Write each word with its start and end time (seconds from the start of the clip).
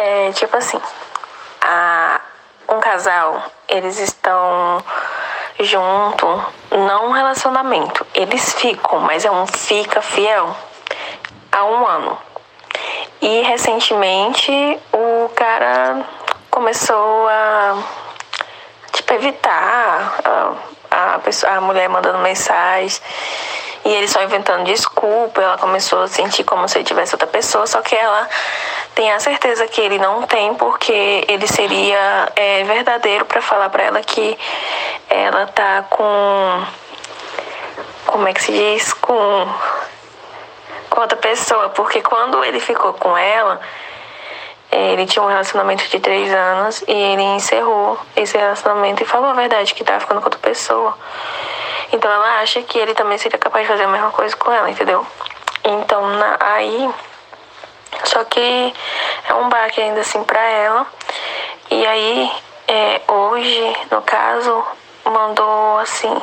É 0.00 0.30
tipo 0.30 0.56
assim, 0.56 0.80
a, 1.60 2.20
um 2.68 2.78
casal, 2.78 3.42
eles 3.66 3.98
estão 3.98 4.80
junto, 5.58 6.46
não 6.70 7.08
um 7.08 7.10
relacionamento. 7.10 8.06
Eles 8.14 8.54
ficam, 8.54 9.00
mas 9.00 9.24
é 9.24 9.30
um 9.30 9.44
fica 9.44 10.00
fiel 10.00 10.56
há 11.50 11.64
um 11.64 11.84
ano. 11.84 12.16
E 13.20 13.42
recentemente 13.42 14.52
o 14.92 15.28
cara 15.34 16.06
começou 16.48 17.28
a 17.28 17.82
tipo 18.92 19.12
evitar 19.14 20.14
a, 20.24 21.14
a, 21.14 21.18
pessoa, 21.18 21.54
a 21.54 21.60
mulher 21.60 21.88
mandando 21.88 22.18
mensagem 22.18 23.00
e 23.84 23.88
ele 23.88 24.06
só 24.06 24.22
inventando 24.22 24.64
desculpa. 24.64 25.40
Ela 25.40 25.58
começou 25.58 26.02
a 26.02 26.08
sentir 26.08 26.44
como 26.44 26.68
se 26.68 26.78
ele 26.78 26.84
tivesse 26.84 27.14
outra 27.14 27.26
pessoa, 27.26 27.66
só 27.66 27.80
que 27.82 27.96
ela 27.96 28.28
tem 28.98 29.12
a 29.12 29.20
certeza 29.20 29.64
que 29.68 29.80
ele 29.80 29.96
não 29.96 30.22
tem, 30.22 30.52
porque 30.54 31.24
ele 31.28 31.46
seria 31.46 32.32
é, 32.34 32.64
verdadeiro 32.64 33.24
para 33.26 33.40
falar 33.40 33.70
para 33.70 33.84
ela 33.84 34.00
que 34.02 34.36
ela 35.08 35.46
tá 35.46 35.84
com. 35.88 36.66
Como 38.06 38.26
é 38.26 38.34
que 38.34 38.42
se 38.42 38.50
diz? 38.50 38.92
Com. 38.94 39.46
Com 40.90 41.00
outra 41.00 41.16
pessoa, 41.16 41.68
porque 41.68 42.02
quando 42.02 42.42
ele 42.42 42.58
ficou 42.58 42.92
com 42.92 43.16
ela, 43.16 43.60
ele 44.72 45.06
tinha 45.06 45.22
um 45.22 45.28
relacionamento 45.28 45.86
de 45.86 46.00
três 46.00 46.34
anos 46.34 46.82
e 46.88 46.92
ele 46.92 47.22
encerrou 47.22 47.96
esse 48.16 48.36
relacionamento 48.36 49.00
e 49.00 49.06
falou 49.06 49.30
a 49.30 49.34
verdade 49.34 49.74
que 49.74 49.84
tava 49.84 50.00
ficando 50.00 50.18
com 50.18 50.26
outra 50.26 50.40
pessoa. 50.40 50.98
Então 51.92 52.10
ela 52.10 52.40
acha 52.40 52.60
que 52.62 52.76
ele 52.76 52.94
também 52.94 53.16
seria 53.16 53.38
capaz 53.38 53.64
de 53.64 53.70
fazer 53.70 53.84
a 53.84 53.88
mesma 53.88 54.10
coisa 54.10 54.34
com 54.34 54.50
ela, 54.50 54.68
entendeu? 54.68 55.06
Então 55.62 56.04
na, 56.04 56.36
aí. 56.40 56.90
Só 58.04 58.24
que 58.24 58.74
é 59.28 59.34
um 59.34 59.48
baque 59.48 59.80
ainda 59.80 60.00
assim 60.00 60.22
pra 60.24 60.40
ela. 60.40 60.86
E 61.70 61.86
aí, 61.86 62.32
é, 62.66 63.00
hoje, 63.08 63.76
no 63.90 64.02
caso, 64.02 64.64
mandou 65.04 65.78
assim. 65.78 66.14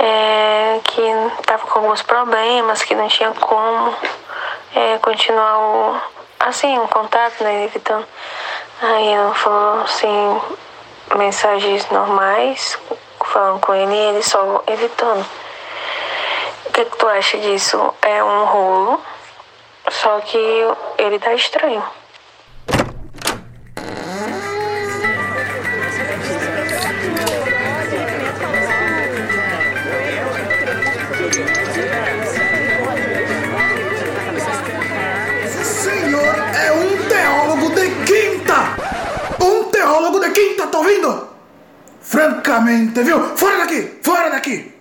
É, 0.00 0.80
que 0.84 1.02
tava 1.44 1.66
com 1.66 1.80
alguns 1.80 2.02
problemas, 2.02 2.82
que 2.82 2.94
não 2.94 3.08
tinha 3.08 3.32
como 3.32 3.94
é, 4.74 4.98
continuar 4.98 5.58
o, 5.58 6.00
assim, 6.38 6.78
um 6.78 6.86
contato, 6.86 7.42
né? 7.42 7.64
Evitando. 7.64 8.06
Aí 8.80 9.08
ela 9.08 9.34
falou 9.34 9.82
assim, 9.82 10.40
mensagens 11.16 11.88
normais, 11.90 12.78
falando 13.24 13.60
com 13.60 13.74
ele 13.74 13.92
e 13.92 14.08
ele 14.10 14.22
só 14.22 14.62
evitando. 14.66 15.26
O 16.66 16.72
que, 16.72 16.84
que 16.84 16.96
tu 16.96 17.08
acha 17.08 17.38
disso? 17.38 17.94
É 18.02 18.22
um 18.22 18.44
rolo, 18.44 19.02
só 20.08 20.20
que 20.20 20.38
ele 20.96 21.18
tá 21.18 21.34
estranho. 21.34 21.82
é 40.24 40.30
quinta, 40.30 40.66
tá 40.68 40.78
ouvindo? 40.78 41.28
Francamente, 42.00 43.02
viu? 43.02 43.36
Fora 43.36 43.58
daqui! 43.58 43.98
Fora 44.02 44.30
daqui! 44.30 44.77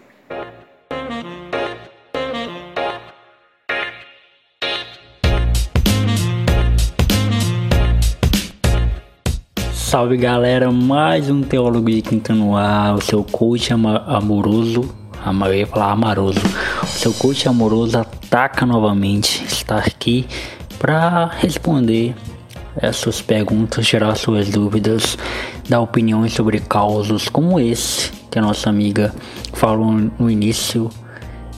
Salve 9.98 10.16
galera, 10.16 10.72
mais 10.72 11.28
um 11.28 11.42
Teólogo 11.42 11.90
de 11.90 12.03
Quinta 12.03 12.31
no 12.31 12.56
ar, 12.56 12.94
o 12.94 13.02
seu 13.02 13.23
coach 13.23 13.73
ama 13.73 14.03
amoroso, 14.06 14.94
eu 15.26 15.53
ia 15.56 15.66
falar 15.66 15.91
amoroso, 15.94 16.40
o 16.84 16.85
seu 16.85 17.12
coach 17.12 17.50
amoroso 17.50 17.97
ataca 17.97 18.63
novamente, 18.63 19.44
está 19.46 19.80
aqui 19.80 20.28
para 20.78 21.25
responder 21.40 22.13
as 22.80 22.96
suas 22.96 23.24
perguntas, 23.24 23.88
tirar 23.88 24.13
suas 24.13 24.50
dúvidas, 24.50 25.18
dar 25.68 25.81
opiniões 25.81 26.31
sobre 26.31 26.59
causos 26.59 27.28
como 27.28 27.59
esse 27.59 28.12
que 28.30 28.38
a 28.38 28.41
nossa 28.44 28.69
amiga 28.69 29.12
falou 29.53 29.94
no 30.19 30.30
início 30.30 30.91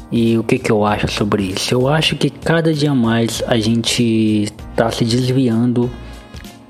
e 0.10 0.38
o 0.38 0.46
que, 0.46 0.58
que 0.58 0.72
eu 0.72 0.86
acho 0.86 1.12
sobre 1.12 1.44
isso? 1.44 1.74
Eu 1.74 1.90
acho 1.90 2.16
que 2.16 2.30
cada 2.30 2.74
dia 2.74 2.96
mais 2.96 3.44
a 3.46 3.58
gente 3.58 4.46
está 4.72 4.90
se 4.90 5.04
desviando 5.04 5.92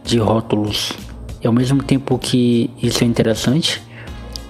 de 0.03 0.17
rótulos. 0.17 1.08
E 1.41 1.47
ao 1.47 1.53
mesmo 1.53 1.81
tempo 1.81 2.17
que 2.17 2.69
isso 2.81 3.03
é 3.03 3.07
interessante, 3.07 3.81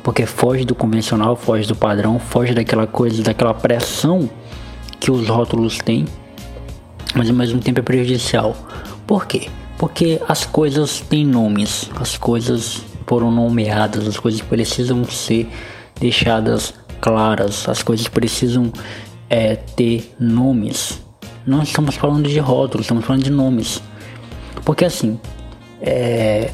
porque 0.03 0.25
foge 0.25 0.65
do 0.65 0.73
convencional, 0.73 1.35
foge 1.35 1.67
do 1.67 1.75
padrão, 1.75 2.19
foge 2.19 2.53
daquela 2.53 2.87
coisa, 2.87 3.21
daquela 3.21 3.53
pressão 3.53 4.29
que 4.99 5.11
os 5.11 5.27
rótulos 5.27 5.77
têm, 5.77 6.05
mas 7.15 7.29
ao 7.29 7.35
mesmo 7.35 7.59
tempo 7.59 7.79
é 7.79 7.83
prejudicial. 7.83 8.55
Por 9.05 9.25
quê? 9.25 9.49
Porque 9.77 10.19
as 10.27 10.45
coisas 10.45 10.99
têm 10.99 11.25
nomes, 11.25 11.89
as 11.99 12.17
coisas 12.17 12.83
foram 13.05 13.31
nomeadas, 13.31 14.07
as 14.07 14.17
coisas 14.17 14.41
precisam 14.41 15.03
ser 15.05 15.47
deixadas 15.99 16.73
claras, 16.99 17.67
as 17.67 17.81
coisas 17.81 18.07
precisam 18.07 18.71
é, 19.29 19.55
ter 19.55 20.13
nomes. 20.19 21.01
Não 21.45 21.63
estamos 21.63 21.95
falando 21.95 22.27
de 22.27 22.39
rótulos, 22.39 22.85
estamos 22.85 23.05
falando 23.05 23.23
de 23.23 23.31
nomes. 23.31 23.81
Porque 24.65 24.85
assim, 24.85 25.19
é, 25.81 26.51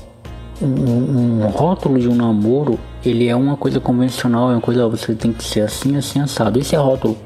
um, 0.61 1.47
rótulo 1.47 1.99
de 1.99 2.07
um 2.07 2.15
namoro, 2.15 2.79
ele 3.05 3.27
é 3.27 3.35
uma 3.35 3.57
coisa 3.57 3.79
convencional, 3.79 4.51
é 4.51 4.53
uma 4.53 4.61
coisa, 4.61 4.87
você 4.87 5.13
tem 5.13 5.33
que 5.33 5.43
ser 5.43 5.61
assim, 5.61 5.95
assim, 5.97 6.19
assado. 6.19 6.59
Esse 6.59 6.75
é 6.75 6.77
rótulo. 6.77 7.17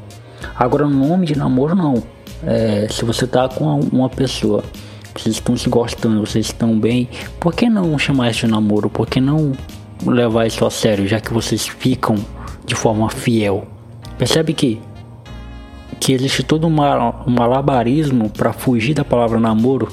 Agora, 0.56 0.88
nome 0.88 1.26
de 1.26 1.38
namoro, 1.38 1.76
não. 1.76 2.04
É, 2.44 2.88
se 2.90 3.04
você 3.06 3.28
tá 3.28 3.48
com 3.50 3.80
uma 3.92 4.10
pessoa, 4.10 4.64
vocês 5.16 5.36
estão 5.36 5.56
se 5.58 5.70
gostando, 5.70 6.26
vocês 6.26 6.48
estão 6.48 6.80
bem, 6.80 7.10
por 7.40 7.54
que 7.54 7.70
não 7.70 7.98
chamar 7.98 8.32
isso 8.32 8.46
de 8.46 8.52
namoro? 8.52 8.90
Por 8.90 9.08
que 9.08 9.20
não 9.20 9.52
levar 10.06 10.48
isso 10.48 10.66
a 10.66 10.72
sério, 10.72 11.08
já 11.08 11.20
que 11.20 11.34
vocês 11.34 11.68
ficam 11.68 12.16
de 12.66 12.76
forma 12.76 13.10
fiel? 13.10 13.68
Percebe 14.18 14.54
que 14.54 14.82
que 16.00 16.14
existe 16.14 16.44
todo 16.44 16.66
um 16.66 16.76
malabarismo 17.30 18.30
para 18.30 18.54
fugir 18.54 18.94
da 18.94 19.04
palavra 19.04 19.40
namoro. 19.40 19.90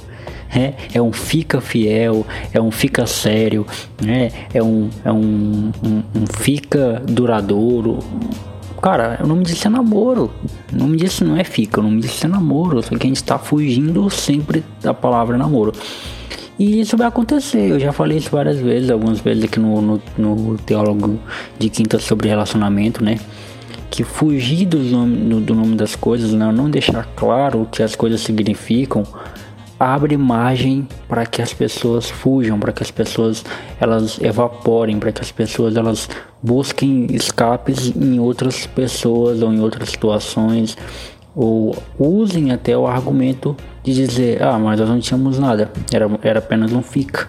É, 0.54 0.74
é 0.94 1.02
um 1.02 1.12
fica 1.12 1.60
fiel, 1.60 2.26
é 2.52 2.60
um 2.60 2.70
fica 2.70 3.06
sério, 3.06 3.66
né? 4.00 4.30
é 4.54 4.62
um, 4.62 4.88
é 5.04 5.12
um, 5.12 5.72
um, 5.84 6.02
um 6.14 6.26
fica 6.26 7.02
duradouro. 7.06 7.98
Cara, 8.80 9.18
o 9.22 9.26
nome 9.26 9.44
disso 9.44 9.66
é 9.66 9.70
namoro. 9.70 10.30
O 10.72 10.76
nome 10.76 10.96
disso 10.96 11.24
não 11.24 11.36
é 11.36 11.44
fica, 11.44 11.80
o 11.80 11.82
nome 11.82 12.00
disso 12.00 12.26
é 12.26 12.28
namoro. 12.28 12.82
Só 12.82 12.90
que 12.90 13.06
a 13.06 13.08
gente 13.08 13.24
tá 13.24 13.38
fugindo 13.38 14.08
sempre 14.10 14.62
da 14.80 14.94
palavra 14.94 15.36
namoro. 15.36 15.72
E 16.58 16.80
isso 16.80 16.96
vai 16.96 17.06
acontecer, 17.06 17.70
eu 17.70 17.78
já 17.78 17.92
falei 17.92 18.16
isso 18.16 18.30
várias 18.30 18.58
vezes, 18.58 18.90
algumas 18.90 19.20
vezes 19.20 19.44
aqui 19.44 19.60
no, 19.60 19.82
no, 19.82 20.02
no 20.16 20.56
Teólogo 20.56 21.18
de 21.58 21.68
Quinta 21.68 21.98
sobre 21.98 22.30
relacionamento, 22.30 23.04
né? 23.04 23.18
Que 23.90 24.02
fugir 24.02 24.64
do 24.64 24.78
nome, 24.78 25.16
do, 25.28 25.40
do 25.40 25.54
nome 25.54 25.76
das 25.76 25.94
coisas, 25.94 26.32
né? 26.32 26.50
não 26.50 26.70
deixar 26.70 27.06
claro 27.14 27.62
o 27.62 27.66
que 27.66 27.82
as 27.82 27.94
coisas 27.94 28.22
significam, 28.22 29.04
abre 29.78 30.16
margem 30.16 30.88
para 31.08 31.26
que 31.26 31.42
as 31.42 31.52
pessoas 31.52 32.08
fujam, 32.08 32.58
para 32.58 32.72
que 32.72 32.82
as 32.82 32.90
pessoas 32.90 33.44
elas 33.80 34.18
evaporem, 34.20 34.98
para 34.98 35.12
que 35.12 35.20
as 35.20 35.30
pessoas 35.30 35.76
elas 35.76 36.08
busquem 36.42 37.06
escapes 37.10 37.94
em 37.94 38.18
outras 38.18 38.66
pessoas 38.66 39.42
ou 39.42 39.52
em 39.52 39.60
outras 39.60 39.90
situações 39.90 40.76
ou 41.34 41.76
usem 41.98 42.50
até 42.50 42.76
o 42.76 42.86
argumento 42.86 43.54
de 43.82 43.92
dizer 43.92 44.42
ah 44.42 44.58
mas 44.58 44.80
nós 44.80 44.88
não 44.88 44.98
tínhamos 44.98 45.38
nada 45.38 45.70
era, 45.92 46.08
era 46.22 46.38
apenas 46.38 46.72
um 46.72 46.82
fica 46.82 47.28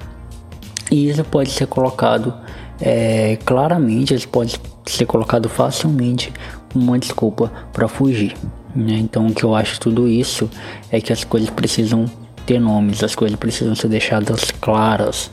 e 0.89 1.09
isso 1.09 1.23
pode 1.25 1.50
ser 1.50 1.67
colocado 1.67 2.33
é, 2.79 3.38
claramente 3.43 4.13
isso 4.13 4.29
pode 4.29 4.59
ser 4.85 5.05
colocado 5.05 5.50
facilmente 5.50 6.31
uma 6.73 6.97
desculpa 6.97 7.51
para 7.73 7.88
fugir 7.88 8.33
né? 8.73 8.93
então 8.93 9.27
o 9.27 9.33
que 9.33 9.43
eu 9.43 9.53
acho 9.53 9.79
tudo 9.79 10.07
isso 10.07 10.50
é 10.89 11.01
que 11.01 11.11
as 11.11 11.23
coisas 11.23 11.50
precisam 11.50 12.05
ter 12.47 12.59
nomes 12.59 13.03
as 13.03 13.13
coisas 13.13 13.38
precisam 13.38 13.75
ser 13.75 13.89
deixadas 13.89 14.49
claras 14.61 15.29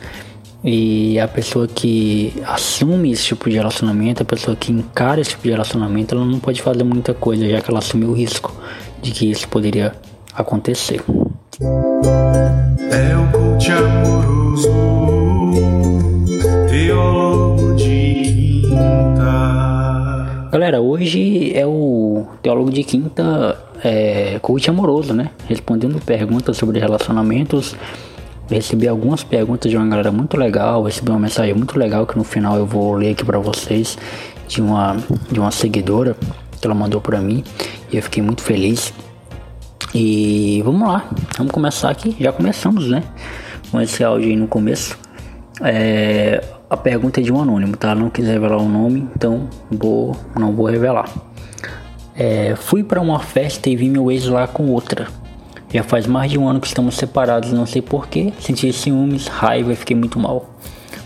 e 0.67 1.21
a 1.21 1.29
pessoa 1.29 1.69
que 1.69 2.33
assume 2.47 3.13
esse 3.13 3.27
tipo 3.27 3.51
de 3.51 3.57
relacionamento, 3.57 4.23
a 4.23 4.25
pessoa 4.25 4.57
que 4.57 4.73
encara 4.73 5.21
esse 5.21 5.31
tipo 5.31 5.43
de 5.43 5.51
relacionamento, 5.51 6.15
ela 6.15 6.25
não 6.25 6.41
pode 6.41 6.63
fazer 6.63 6.83
muita 6.83 7.13
coisa, 7.13 7.47
já 7.47 7.61
que 7.61 7.71
ela 7.71 7.81
assumiu 7.81 8.09
o 8.09 8.15
risco 8.15 8.51
de 9.03 9.11
que 9.11 9.31
isso 9.31 9.47
poderia 9.47 9.93
acontecer. 10.35 11.03
É 12.91 13.15
o 13.15 13.31
coach 13.31 13.71
amoroso, 13.71 14.71
teólogo 16.71 17.75
de 17.75 18.23
quinta. 18.71 20.49
Galera, 20.51 20.81
hoje 20.81 21.53
é 21.55 21.67
o 21.67 22.27
Teólogo 22.43 22.71
de 22.71 22.85
Quinta 22.85 23.59
é, 23.85 24.39
coach 24.41 24.69
amoroso, 24.69 25.15
né? 25.15 25.31
Respondendo 25.47 26.01
perguntas 26.05 26.57
sobre 26.57 26.81
relacionamentos 26.81 27.77
recebi 28.49 28.87
algumas 28.87 29.25
perguntas 29.25 29.71
de 29.71 29.77
uma 29.77 29.87
galera 29.87 30.13
muito 30.13 30.37
legal, 30.37 30.83
recebi 30.83 31.11
uma 31.11 31.19
mensagem 31.19 31.55
muito 31.55 31.79
legal 31.79 32.07
que 32.07 32.17
no 32.17 32.25
final 32.25 32.57
eu 32.57 32.67
vou 32.67 32.95
ler 32.95 33.13
aqui 33.13 33.25
para 33.25 33.39
vocês 33.39 33.97
de 34.49 34.61
uma 34.61 34.97
de 35.31 35.41
uma 35.41 35.51
seguidora 35.51 36.17
que 36.61 36.67
ela 36.67 36.75
mandou 36.75 37.01
para 37.01 37.21
mim 37.21 37.43
e 37.93 37.97
eu 37.97 38.03
fiquei 38.03 38.23
muito 38.23 38.43
feliz. 38.43 38.93
E 39.95 40.61
vamos 40.65 40.89
lá, 40.89 41.09
vamos 41.37 41.53
começar 41.53 41.91
aqui. 41.91 42.17
Já 42.19 42.33
começamos, 42.33 42.89
né? 42.89 43.03
Com 43.71 43.81
esse 43.81 44.03
áudio 44.03 44.29
aí 44.29 44.37
no 44.37 44.49
começo. 44.49 44.99
É, 45.63 46.43
a 46.69 46.77
pergunta 46.77 47.21
é 47.21 47.23
de 47.23 47.33
um 47.33 47.41
anônimo, 47.41 47.77
tá? 47.77 47.95
Não 47.95 48.11
quis 48.11 48.27
revelar 48.27 48.57
o 48.57 48.69
nome, 48.69 49.09
então 49.15 49.49
vou, 49.71 50.17
não 50.37 50.53
vou 50.53 50.67
revelar. 50.67 51.09
É, 52.17 52.55
fui 52.57 52.85
para 52.85 53.01
uma 53.01 53.19
festa 53.19 53.69
e 53.69 53.77
vi 53.77 53.89
meu 53.89 54.11
ex 54.11 54.27
lá 54.27 54.47
com 54.47 54.71
outra. 54.71 55.09
Já 55.73 55.83
faz 55.83 56.07
mais 56.07 56.31
de 56.31 56.39
um 56.39 56.49
ano 56.49 56.61
que 56.61 56.69
estamos 56.69 56.95
separados, 56.95 57.53
não 57.53 57.67
sei 57.67 57.83
porquê. 57.83 58.33
Senti 58.39 58.73
ciúmes, 58.73 59.27
raiva 59.27 59.73
e 59.73 59.77
fiquei 59.77 59.97
muito 59.97 60.19
mal. 60.21 60.49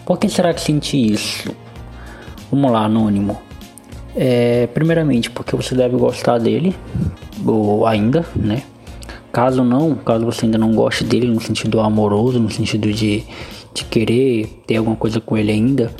Por 0.05 0.19
que 0.19 0.28
será 0.28 0.52
que 0.52 0.60
senti 0.60 1.12
isso? 1.12 1.55
Vamos 2.50 2.70
lá, 2.70 2.84
anônimo. 2.84 3.38
É, 4.14 4.66
primeiramente, 4.69 5.31
porque 5.31 5.56
você 5.56 5.75
deve 5.75 5.96
gostar 5.96 6.38
dele, 6.38 6.75
ou 7.46 7.87
ainda, 7.87 8.26
né? 8.34 8.62
Caso 9.32 9.62
não, 9.62 9.94
caso 9.94 10.25
você 10.25 10.46
ainda 10.46 10.58
não 10.58 10.75
goste 10.75 11.04
dele 11.04 11.28
no 11.28 11.40
sentido 11.40 11.81
amoroso, 11.81 12.38
no 12.38 12.50
sentido 12.50 12.93
de, 12.93 13.22
de 13.72 13.84
querer 13.84 14.62
ter 14.66 14.76
alguma 14.76 14.96
coisa 14.96 15.20
com 15.20 15.37
ele 15.37 15.52
ainda, 15.52 15.94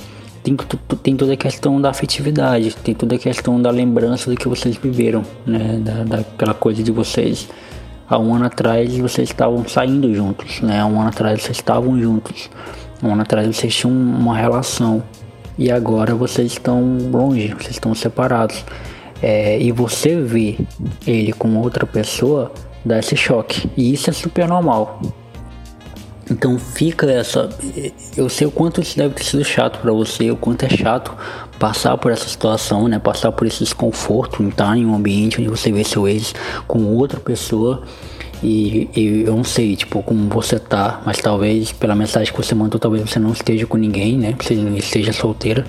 tem, 0.56 0.99
tem 1.03 1.17
toda 1.17 1.33
a 1.33 1.37
questão 1.37 1.81
da 1.81 1.91
afetividade, 1.91 2.75
tem 2.77 2.95
toda 2.95 3.17
a 3.17 3.19
questão 3.19 3.61
da 3.61 3.71
lembrança 3.71 4.31
do 4.31 4.37
que 4.37 4.49
vocês 4.49 4.77
viveram, 4.77 5.25
né? 5.47 5.81
Da, 5.81 6.05
daquela 6.05 6.55
coisa 6.55 6.83
de 6.83 6.91
vocês. 6.91 7.49
Há 8.09 8.19
um 8.19 8.35
ano 8.35 8.47
atrás 8.47 8.97
vocês 8.97 9.29
estavam 9.29 9.67
saindo 9.69 10.15
juntos, 10.15 10.61
né? 10.61 10.81
Há 10.81 10.87
um 10.87 10.99
ano 10.99 11.09
atrás 11.09 11.43
vocês 11.43 11.59
estavam 11.59 12.00
juntos. 12.00 12.49
Há 13.03 13.06
um 13.06 13.12
ano 13.12 13.23
atrás 13.23 13.47
vocês 13.47 13.75
tinham 13.75 13.93
uma 13.93 14.37
relação 14.37 15.03
e 15.59 15.71
agora 15.71 16.15
vocês 16.15 16.53
estão 16.53 16.99
longe, 17.11 17.49
vocês 17.49 17.73
estão 17.73 17.95
separados. 17.95 18.65
É, 19.21 19.61
e 19.61 19.73
você 19.73 20.17
vê 20.21 20.56
ele 21.06 21.33
com 21.33 21.56
outra 21.56 21.85
pessoa, 21.85 22.53
dá 22.85 22.99
esse 22.99 23.17
choque. 23.17 23.69
E 23.77 23.93
isso 23.93 24.09
é 24.09 24.12
super 24.12 24.47
normal. 24.47 25.00
Então 26.30 26.58
fica 26.58 27.10
essa. 27.10 27.48
Eu 28.16 28.28
sei 28.28 28.46
o 28.46 28.50
quanto 28.50 28.80
isso 28.80 28.96
deve 28.96 29.14
ter 29.14 29.25
sido 29.25 29.44
chato 29.44 29.78
para 29.80 29.92
você, 29.92 30.30
o 30.30 30.36
quanto 30.36 30.64
é 30.64 30.69
chato 30.69 31.14
passar 31.58 31.96
por 31.96 32.12
essa 32.12 32.28
situação, 32.28 32.86
né? 32.86 32.98
Passar 32.98 33.32
por 33.32 33.46
esse 33.46 33.60
desconforto, 33.60 34.42
estar 34.42 34.76
em 34.76 34.84
um 34.84 34.94
ambiente 34.94 35.40
onde 35.40 35.48
você 35.48 35.72
vê 35.72 35.84
seu 35.84 36.06
ex 36.06 36.34
com 36.66 36.84
outra 36.84 37.19
pessoa 37.19 37.82
e, 38.42 38.88
e, 38.94 39.25
eu 39.26 39.34
não 39.34 39.42
sei, 39.42 39.75
tipo, 39.75 40.02
como 40.02 40.28
você 40.28 40.58
tá, 40.58 41.02
mas 41.04 41.19
talvez 41.19 41.72
pela 41.72 41.94
mensagem 41.94 42.32
que 42.32 42.38
você 42.38 42.54
mandou, 42.54 42.78
talvez 42.78 43.08
você 43.08 43.19
não 43.19 43.32
esteja 43.32 43.66
com 43.66 43.76
ninguém, 43.76 44.16
né? 44.16 44.34
Você 44.40 44.54
esteja 44.54 45.12
solteira. 45.12 45.66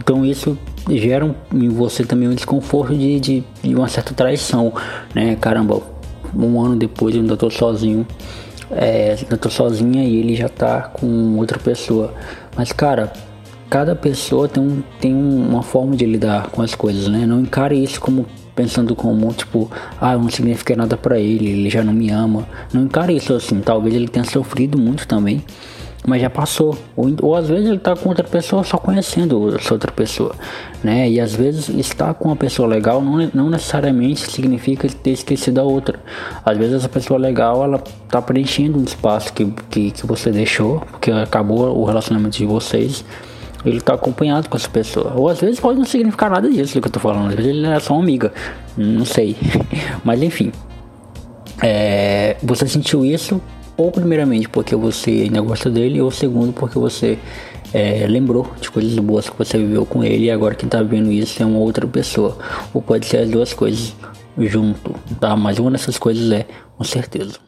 Então 0.00 0.24
isso 0.24 0.56
gera 0.88 1.34
em 1.52 1.68
você 1.68 2.04
também 2.04 2.28
um 2.28 2.34
desconforto 2.34 2.96
de, 2.96 3.20
de, 3.20 3.44
de, 3.62 3.74
uma 3.74 3.88
certa 3.88 4.14
traição, 4.14 4.72
né? 5.14 5.36
Caramba, 5.36 5.82
um 6.34 6.60
ano 6.60 6.76
depois 6.76 7.14
eu 7.14 7.20
ainda 7.20 7.36
tô 7.36 7.50
sozinho, 7.50 8.06
é, 8.70 9.16
ainda 9.18 9.36
tô 9.36 9.50
sozinha 9.50 10.04
e 10.04 10.16
ele 10.16 10.34
já 10.34 10.48
tá 10.48 10.82
com 10.82 11.36
outra 11.38 11.58
pessoa. 11.58 12.14
Mas 12.56 12.72
cara, 12.72 13.12
cada 13.68 13.94
pessoa 13.94 14.48
tem, 14.48 14.62
um, 14.62 14.82
tem 15.00 15.14
uma 15.14 15.62
forma 15.62 15.96
de 15.96 16.06
lidar 16.06 16.48
com 16.50 16.62
as 16.62 16.74
coisas, 16.74 17.08
né? 17.08 17.26
Não 17.26 17.40
encare 17.40 17.82
isso 17.82 18.00
como 18.00 18.26
pensando 18.54 18.96
como, 18.96 19.30
tipo, 19.34 19.70
ah, 20.00 20.14
eu 20.14 20.20
não 20.20 20.30
significa 20.30 20.74
nada 20.74 20.96
para 20.96 21.20
ele, 21.20 21.50
ele 21.50 21.70
já 21.70 21.84
não 21.84 21.92
me 21.92 22.10
ama. 22.10 22.48
Não 22.72 22.84
encare 22.84 23.14
isso 23.14 23.34
assim, 23.34 23.60
talvez 23.60 23.94
ele 23.94 24.08
tenha 24.08 24.24
sofrido 24.24 24.78
muito 24.78 25.06
também, 25.06 25.44
mas 26.06 26.22
já 26.22 26.30
passou. 26.30 26.78
Ou, 26.96 27.12
ou 27.20 27.34
às 27.34 27.48
vezes 27.48 27.68
ele 27.68 27.78
tá 27.78 27.96
com 27.96 28.08
outra 28.08 28.24
pessoa 28.24 28.62
só 28.62 28.78
conhecendo 28.78 29.54
essa 29.56 29.74
outra 29.74 29.90
pessoa, 29.90 30.34
né? 30.82 31.10
E 31.10 31.20
às 31.20 31.34
vezes 31.34 31.68
estar 31.68 32.14
com 32.14 32.28
uma 32.28 32.36
pessoa 32.36 32.68
legal 32.68 33.02
não, 33.02 33.30
não 33.34 33.50
necessariamente 33.50 34.30
significa 34.30 34.88
ter 34.88 35.10
esquecido 35.10 35.60
a 35.60 35.64
outra. 35.64 35.98
Às 36.44 36.56
vezes 36.56 36.74
essa 36.76 36.88
pessoa 36.88 37.18
legal, 37.18 37.64
ela 37.64 37.82
tá 38.08 38.22
preenchendo 38.22 38.78
um 38.78 38.84
espaço 38.84 39.32
que, 39.32 39.44
que, 39.68 39.90
que 39.90 40.06
você 40.06 40.30
deixou, 40.30 40.80
porque 40.80 41.10
acabou 41.10 41.76
o 41.76 41.84
relacionamento 41.84 42.38
de 42.38 42.46
vocês 42.46 43.04
ele 43.64 43.80
tá 43.80 43.94
acompanhado 43.94 44.48
com 44.48 44.56
essa 44.56 44.68
pessoa. 44.68 45.12
Ou 45.16 45.28
às 45.28 45.40
vezes 45.40 45.58
pode 45.58 45.76
não 45.76 45.84
significar 45.84 46.30
nada 46.30 46.48
disso 46.48 46.80
que 46.80 46.86
eu 46.86 46.92
tô 46.92 47.00
falando. 47.00 47.30
Às 47.30 47.34
vezes 47.34 47.50
ele 47.50 47.66
é 47.66 47.80
só 47.80 47.94
uma 47.94 48.02
amiga. 48.02 48.32
Não 48.76 49.04
sei. 49.04 49.36
Mas 50.04 50.22
enfim. 50.22 50.52
É, 51.62 52.36
você 52.42 52.68
sentiu 52.68 53.04
isso, 53.04 53.40
ou 53.76 53.90
primeiramente 53.90 54.48
porque 54.48 54.74
você 54.74 55.10
ainda 55.10 55.40
gosta 55.40 55.70
dele, 55.70 56.00
ou 56.00 56.10
segundo 56.10 56.52
porque 56.52 56.78
você 56.78 57.18
é, 57.72 58.06
lembrou 58.06 58.50
de 58.60 58.70
coisas 58.70 58.96
boas 58.98 59.28
que 59.28 59.36
você 59.36 59.58
viveu 59.58 59.84
com 59.84 60.02
ele 60.02 60.24
e 60.24 60.30
agora 60.30 60.54
quem 60.54 60.68
tá 60.68 60.82
vendo 60.82 61.10
isso 61.10 61.42
é 61.42 61.46
uma 61.46 61.58
outra 61.58 61.86
pessoa. 61.86 62.38
Ou 62.72 62.80
pode 62.80 63.06
ser 63.06 63.18
as 63.18 63.30
duas 63.30 63.52
coisas 63.52 63.94
junto, 64.38 64.94
tá? 65.20 65.36
Mas 65.36 65.58
uma 65.58 65.70
dessas 65.70 65.98
coisas 65.98 66.30
é 66.30 66.46
com 66.76 66.84
certeza. 66.84 67.38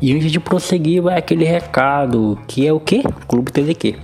E 0.00 0.12
antes 0.12 0.32
de 0.32 0.40
prosseguir, 0.40 1.00
vai 1.00 1.16
aquele 1.16 1.44
recado 1.44 2.36
que 2.48 2.66
é 2.66 2.72
o 2.72 2.80
que? 2.80 3.02
Clube 3.28 3.52
TDQ. 3.52 3.96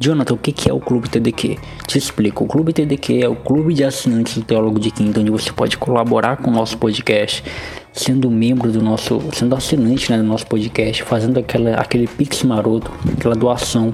Jonathan, 0.00 0.34
o 0.34 0.38
que 0.38 0.68
é 0.68 0.72
o 0.72 0.78
Clube 0.78 1.08
TDQ? 1.08 1.58
Te 1.86 1.98
explico. 1.98 2.44
O 2.44 2.46
Clube 2.46 2.72
TDQ 2.72 3.20
é 3.20 3.28
o 3.28 3.34
clube 3.34 3.74
de 3.74 3.82
assinantes 3.82 4.36
do 4.36 4.44
Teólogo 4.44 4.78
de 4.78 4.92
Quinta, 4.92 5.18
onde 5.18 5.30
você 5.30 5.50
pode 5.52 5.76
colaborar 5.76 6.36
com 6.36 6.50
o 6.50 6.54
nosso 6.54 6.78
podcast, 6.78 7.42
sendo 7.98 8.30
membro 8.30 8.70
do 8.70 8.80
nosso, 8.80 9.20
sendo 9.32 9.54
assinante 9.56 10.10
né, 10.10 10.18
do 10.18 10.24
nosso 10.24 10.46
podcast, 10.46 11.02
fazendo 11.02 11.38
aquela, 11.38 11.74
aquele 11.74 12.06
pix 12.06 12.44
maroto, 12.44 12.90
aquela 13.12 13.34
doação 13.34 13.92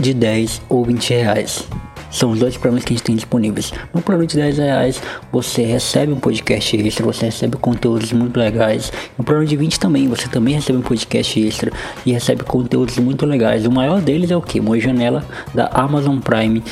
de 0.00 0.14
10 0.14 0.62
ou 0.68 0.84
20 0.84 1.10
reais. 1.10 1.68
São 2.10 2.30
os 2.30 2.38
dois 2.38 2.56
planos 2.56 2.84
que 2.84 2.92
a 2.92 2.96
gente 2.96 3.04
tem 3.04 3.16
disponíveis. 3.16 3.72
No 3.92 4.00
plano 4.00 4.26
de 4.26 4.36
10 4.36 4.58
reais 4.58 5.02
você 5.32 5.64
recebe 5.64 6.12
um 6.12 6.20
podcast 6.20 6.76
extra, 6.76 7.04
você 7.04 7.26
recebe 7.26 7.56
conteúdos 7.56 8.12
muito 8.12 8.38
legais. 8.38 8.92
No 9.16 9.24
plano 9.24 9.44
de 9.44 9.56
20 9.56 9.78
também, 9.78 10.08
você 10.08 10.28
também 10.28 10.54
recebe 10.54 10.78
um 10.78 10.82
podcast 10.82 11.40
extra 11.40 11.72
e 12.04 12.12
recebe 12.12 12.44
conteúdos 12.44 12.98
muito 12.98 13.26
legais. 13.26 13.66
O 13.66 13.70
maior 13.70 14.00
deles 14.00 14.30
é 14.30 14.36
o 14.36 14.42
que? 14.42 14.60
Uma 14.60 14.78
janela 14.80 15.24
da 15.54 15.66
Amazon 15.66 16.18
Prime, 16.18 16.62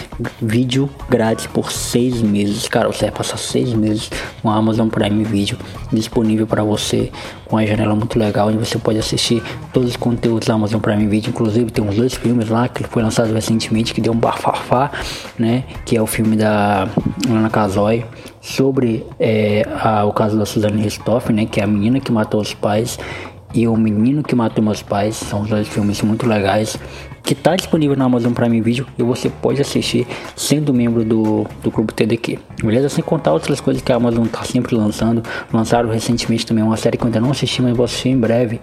vídeo 0.41 0.89
grátis 1.09 1.47
por 1.47 1.71
6 1.71 2.23
meses. 2.23 2.69
Cara, 2.69 2.89
você 2.89 3.07
vai 3.07 3.15
passar 3.15 3.37
6 3.37 3.75
meses 3.75 4.11
com 4.43 4.51
a 4.51 4.57
Amazon 4.57 4.89
Prime 4.89 5.25
Video 5.25 5.59
disponível 5.93 6.47
para 6.47 6.63
você 6.65 7.11
com 7.47 7.57
uma 7.57 7.67
janela 7.67 7.95
muito 7.95 8.19
legal 8.19 8.49
onde 8.49 8.59
você 8.59 8.79
pode 8.79 8.99
assistir 8.99 9.43
todos 9.73 9.91
os 9.91 9.97
conteúdos 9.97 10.47
da 10.49 10.55
Amazon 10.55 10.81
Prime 10.81 11.07
Video. 11.07 11.31
Inclusive 11.31 11.71
tem 11.71 11.85
uns 11.85 11.97
dois 11.97 12.15
filmes 12.15 12.49
lá 12.49 12.69
que 12.69 12.85
foi 12.85 13.03
lançado 13.03 13.33
recentemente 13.33 13.95
que 13.95 14.01
deu 14.01 14.13
um 14.13 14.19
bafafá 14.19 14.91
né? 15.39 15.65
Que 15.85 15.97
é 15.97 16.03
o 16.03 16.07
filme 16.07 16.37
da 16.37 16.89
Ana 17.29 17.51
Casoy 17.51 18.05
sobre 18.41 19.07
é, 19.19 19.67
a, 19.83 20.05
o 20.05 20.13
caso 20.13 20.39
da 20.39 20.47
Suzanne 20.47 20.83
Ristoff, 20.83 21.33
né? 21.33 21.47
Que 21.47 21.61
é 21.61 21.65
a 21.65 21.67
menina 21.67 22.01
que 22.01 22.13
matou 22.13 22.41
os 22.41 22.55
pais 22.55 22.99
e 23.55 23.67
o 23.67 23.77
menino 23.77 24.23
que 24.23 24.35
matou 24.35 24.63
meus 24.63 24.83
pais. 24.83 25.17
São 25.17 25.45
dois 25.45 25.69
filmes 25.69 26.03
muito 26.03 26.27
legais 26.27 26.79
que 27.27 27.33
está 27.33 27.57
disponível 27.57 27.97
na 27.97 28.05
Amazon 28.05 28.33
Prime 28.33 28.61
Video 28.61 28.87
e 28.97 29.03
você 29.03 29.29
pode 29.29 29.61
assistir 29.61 30.07
sendo 30.37 30.73
membro 30.73 31.05
do, 31.05 31.45
do 31.61 31.73
Clube 31.73 31.93
TDQ. 31.93 32.39
Beleza? 32.63 32.89
Sem 32.89 33.03
contar 33.03 33.33
outras 33.33 33.61
coisas 33.61 33.83
que 33.83 33.91
a 33.91 33.97
Amazon 33.97 34.27
está 34.27 34.45
sempre 34.45 34.77
lançando. 34.77 35.25
Lançaram 35.53 35.91
recentemente 35.91 36.47
também 36.47 36.63
uma 36.63 36.77
série 36.77 36.97
que 36.97 37.03
eu 37.03 37.07
ainda 37.07 37.21
não 37.21 37.33
assisti, 37.33 37.61
mas 37.61 37.77
vou 37.77 37.85
assistir 37.85 38.11
em 38.11 38.17
breve, 38.17 38.61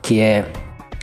que 0.00 0.20
é 0.20 0.44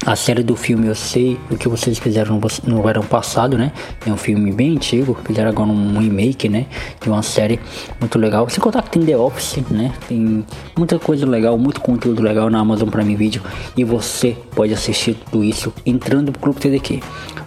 a 0.05 0.15
série 0.15 0.43
do 0.43 0.55
filme 0.55 0.88
Eu 0.88 0.95
Sei 0.95 1.39
o 1.50 1.57
que 1.57 1.67
vocês 1.67 1.98
fizeram 1.98 2.39
no 2.63 2.81
verão 2.81 3.03
passado, 3.03 3.57
né? 3.57 3.72
É 4.05 4.12
um 4.12 4.17
filme 4.17 4.51
bem 4.51 4.75
antigo, 4.75 5.17
fizeram 5.25 5.50
agora 5.50 5.69
um 5.69 6.00
remake, 6.00 6.50
né? 6.50 6.65
De 7.01 7.10
uma 7.10 7.22
série 7.22 7.60
muito 8.00 8.17
legal. 8.17 8.48
Sem 8.50 8.60
contar 8.60 8.81
que 8.83 8.91
tem 8.91 9.05
The 9.05 9.17
Office, 9.17 9.63
né? 9.69 9.93
Tem 10.07 10.45
muita 10.77 11.00
coisa 11.00 11.25
legal, 11.25 11.57
muito 11.57 11.81
conteúdo 11.81 12.22
legal 12.22 12.50
na 12.50 12.60
Amazon 12.60 12.89
Prime 12.89 13.15
Video. 13.15 13.41
E 13.75 13.83
você 13.83 14.36
pode 14.55 14.74
assistir 14.74 15.15
tudo 15.31 15.43
isso 15.43 15.74
entrando 15.86 16.31
pro 16.31 16.41
Clube 16.41 16.60
TDQ. 16.60 17.01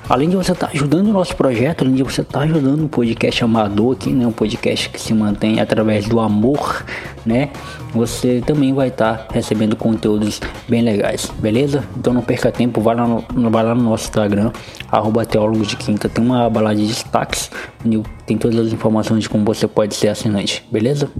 Além 0.09 0.29
de 0.29 0.37
você 0.37 0.53
estar 0.53 0.69
tá 0.69 0.73
ajudando 0.73 1.09
o 1.09 1.13
nosso 1.13 1.35
projeto, 1.35 1.83
além 1.83 1.95
de 1.95 2.03
você 2.05 2.21
estar 2.21 2.39
tá 2.39 2.45
ajudando 2.45 2.85
o 2.85 2.89
podcast 2.89 3.43
amador 3.43 3.97
aqui, 3.97 4.11
né? 4.11 4.25
Um 4.25 4.33
podcast 4.33 4.89
que 4.89 5.01
se 5.01 5.13
mantém 5.13 5.61
através 5.61 6.07
do 6.07 6.21
amor, 6.21 6.85
né? 7.25 7.51
Você 7.93 8.41
também 8.47 8.73
vai 8.73 8.87
estar 8.89 9.19
tá 9.19 9.35
recebendo 9.35 9.75
conteúdos 9.75 10.41
bem 10.69 10.81
legais, 10.83 11.33
beleza? 11.41 11.83
Então 11.97 12.15
não 12.15 12.23
perca 12.23 12.53
tempo, 12.53 12.81
vai 12.81 12.95
lá 12.95 13.07
no, 13.07 13.51
vai 13.51 13.65
lá 13.65 13.75
no 13.75 13.83
nosso 13.83 14.05
Instagram, 14.05 14.53
arroba 14.93 15.27
teólogo 15.27 15.67
de 15.67 15.77
quinta, 15.77 16.09
tem 16.09 16.25
uma 16.25 16.47
lá 16.47 16.73
de 16.73 16.87
destaques, 16.87 17.51
onde 17.85 18.03
tem 18.25 18.39
todas 18.39 18.69
as 18.69 18.73
informações 18.73 19.25
de 19.25 19.29
como 19.29 19.45
você 19.45 19.67
pode 19.67 19.97
ser 19.97 20.09
assinante, 20.09 20.65
beleza? 20.71 21.11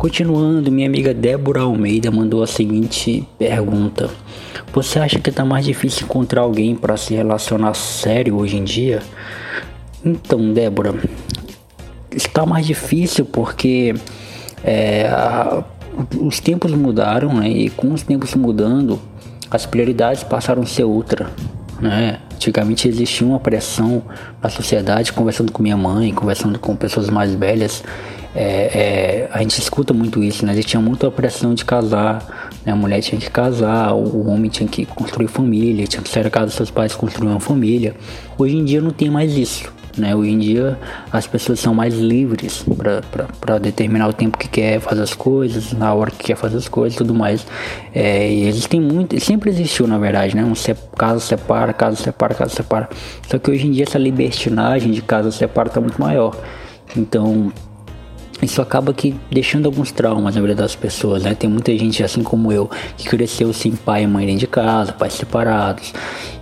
Continuando, 0.00 0.72
minha 0.72 0.88
amiga 0.88 1.12
Débora 1.12 1.60
Almeida 1.60 2.10
mandou 2.10 2.42
a 2.42 2.46
seguinte 2.46 3.28
pergunta: 3.38 4.08
Você 4.72 4.98
acha 4.98 5.18
que 5.18 5.30
tá 5.30 5.44
mais 5.44 5.66
difícil 5.66 6.06
encontrar 6.06 6.40
alguém 6.40 6.74
para 6.74 6.96
se 6.96 7.14
relacionar 7.14 7.74
sério 7.74 8.38
hoje 8.38 8.56
em 8.56 8.64
dia? 8.64 9.02
Então, 10.02 10.54
Débora, 10.54 10.94
está 12.10 12.46
mais 12.46 12.64
difícil 12.64 13.26
porque 13.26 13.94
é, 14.64 15.06
a, 15.06 15.62
os 16.18 16.40
tempos 16.40 16.72
mudaram, 16.72 17.34
né? 17.34 17.50
E 17.50 17.68
com 17.68 17.92
os 17.92 18.02
tempos 18.02 18.34
mudando, 18.34 18.98
as 19.50 19.66
prioridades 19.66 20.24
passaram 20.24 20.62
a 20.62 20.66
ser 20.66 20.84
outra, 20.84 21.30
né? 21.78 22.20
Antigamente 22.32 22.88
existia 22.88 23.26
uma 23.26 23.38
pressão 23.38 24.02
na 24.42 24.48
sociedade, 24.48 25.12
conversando 25.12 25.52
com 25.52 25.62
minha 25.62 25.76
mãe, 25.76 26.10
conversando 26.14 26.58
com 26.58 26.74
pessoas 26.74 27.10
mais 27.10 27.34
velhas, 27.34 27.84
é, 28.34 28.42
é, 28.42 29.28
a 29.32 29.40
gente 29.40 29.58
escuta 29.58 29.92
muito 29.92 30.22
isso, 30.22 30.46
né? 30.46 30.52
Existia 30.52 30.80
muita 30.80 31.10
pressão 31.10 31.52
de 31.54 31.64
casar, 31.64 32.50
né? 32.64 32.72
A 32.72 32.76
mulher 32.76 33.00
tinha 33.00 33.20
que 33.20 33.30
casar, 33.30 33.92
o, 33.94 34.28
homem 34.28 34.50
tinha 34.50 34.68
que 34.68 34.86
construir 34.86 35.26
família, 35.26 35.86
tinha 35.86 36.02
que 36.02 36.08
sair 36.08 36.22
da 36.22 36.30
casa 36.30 36.46
dos 36.46 36.54
seus 36.54 36.70
pais 36.70 36.94
construir 36.94 37.28
uma 37.28 37.40
família. 37.40 37.94
Hoje 38.38 38.56
em 38.56 38.64
dia 38.64 38.80
não 38.80 38.90
tem 38.90 39.10
mais 39.10 39.36
isso. 39.36 39.72
Né? 39.98 40.14
Hoje 40.14 40.30
em 40.30 40.38
dia 40.38 40.78
as 41.12 41.26
pessoas 41.26 41.58
são 41.58 41.74
mais 41.74 41.98
livres 41.98 42.64
para 43.40 43.58
determinar 43.58 44.08
o 44.08 44.12
tempo 44.12 44.38
que 44.38 44.48
quer 44.48 44.78
fazer 44.78 45.02
as 45.02 45.12
coisas, 45.12 45.72
na 45.72 45.92
hora 45.92 46.12
que 46.12 46.24
quer 46.26 46.36
fazer 46.36 46.58
as 46.58 46.68
coisas 46.68 46.96
tudo 46.96 47.12
mais. 47.12 47.44
É, 47.92 48.32
e 48.32 48.46
existem 48.46 48.80
muito, 48.80 49.18
sempre 49.18 49.50
existiu 49.50 49.88
na 49.88 49.98
verdade, 49.98 50.36
né? 50.36 50.44
Um 50.44 50.54
se, 50.54 50.72
casa 50.96 51.18
separa, 51.18 51.72
casa 51.72 51.96
separa, 51.96 52.34
casa 52.34 52.54
separa. 52.54 52.88
Só 53.28 53.40
que 53.40 53.50
hoje 53.50 53.66
em 53.66 53.72
dia 53.72 53.82
essa 53.82 53.98
libertinagem 53.98 54.92
de 54.92 55.02
casa 55.02 55.32
separa 55.32 55.66
está 55.66 55.80
muito 55.80 56.00
maior. 56.00 56.36
Então 56.96 57.52
isso 58.42 58.62
acaba 58.62 58.92
que 58.92 59.14
deixando 59.30 59.66
alguns 59.66 59.92
traumas 59.92 60.34
na 60.34 60.40
vida 60.40 60.54
das 60.54 60.74
pessoas, 60.74 61.22
né? 61.22 61.34
Tem 61.34 61.48
muita 61.48 61.76
gente 61.76 62.02
assim 62.02 62.22
como 62.22 62.50
eu 62.50 62.70
que 62.96 63.08
cresceu 63.08 63.52
sem 63.52 63.72
pai 63.72 64.04
e 64.04 64.06
mãe 64.06 64.26
dentro 64.26 64.40
de 64.40 64.46
casa, 64.46 64.92
pais 64.92 65.12
separados. 65.14 65.92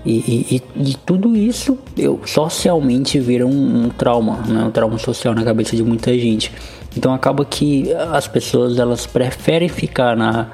E, 0.04 0.56
e, 0.56 0.62
e 0.76 0.94
tudo 1.04 1.36
isso 1.36 1.76
eu, 1.96 2.20
socialmente 2.24 3.18
vira 3.18 3.46
um, 3.46 3.84
um, 3.84 3.88
trauma, 3.88 4.38
né? 4.46 4.64
Um 4.64 4.70
trauma 4.70 4.98
social 4.98 5.34
na 5.34 5.44
cabeça 5.44 5.74
de 5.74 5.82
muita 5.82 6.16
gente. 6.16 6.52
Então 6.96 7.12
acaba 7.12 7.44
que 7.44 7.92
as 7.92 8.28
pessoas 8.28 8.78
elas 8.78 9.06
preferem 9.06 9.68
ficar 9.68 10.16
na, 10.16 10.48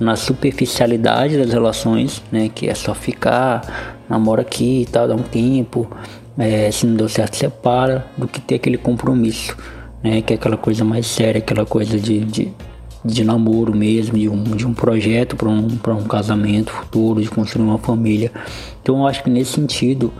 na 0.00 0.16
superficialidade 0.16 1.36
das 1.36 1.52
relações, 1.52 2.22
né? 2.32 2.50
Que 2.54 2.68
é 2.68 2.74
só 2.74 2.94
ficar, 2.94 3.96
namora 4.08 4.42
aqui 4.42 4.82
e 4.82 4.86
tal, 4.86 5.06
dá 5.06 5.14
um 5.14 5.22
tempo, 5.22 5.90
é, 6.38 6.70
se 6.70 6.86
não 6.86 6.96
deu 6.96 7.08
certo 7.08 7.36
separa, 7.36 8.06
do 8.16 8.26
que 8.26 8.40
ter 8.40 8.54
aquele 8.54 8.78
compromisso 8.78 9.56
né? 10.06 10.22
Que 10.22 10.34
é 10.34 10.36
aquela 10.36 10.56
coisa 10.56 10.84
mais 10.84 11.06
séria, 11.06 11.38
aquela 11.38 11.66
coisa 11.66 11.98
de, 11.98 12.20
de, 12.20 12.52
de 13.04 13.24
namoro 13.24 13.74
mesmo, 13.74 14.16
de 14.16 14.28
um, 14.28 14.42
de 14.42 14.66
um 14.66 14.72
projeto 14.72 15.36
para 15.36 15.48
um, 15.48 15.66
um 15.66 16.04
casamento 16.04 16.70
futuro, 16.70 17.20
de 17.20 17.28
construir 17.28 17.64
uma 17.64 17.78
família. 17.78 18.30
Então 18.82 18.98
eu 18.98 19.06
acho 19.06 19.22
que 19.22 19.30
nesse 19.30 19.52
sentido 19.52 20.12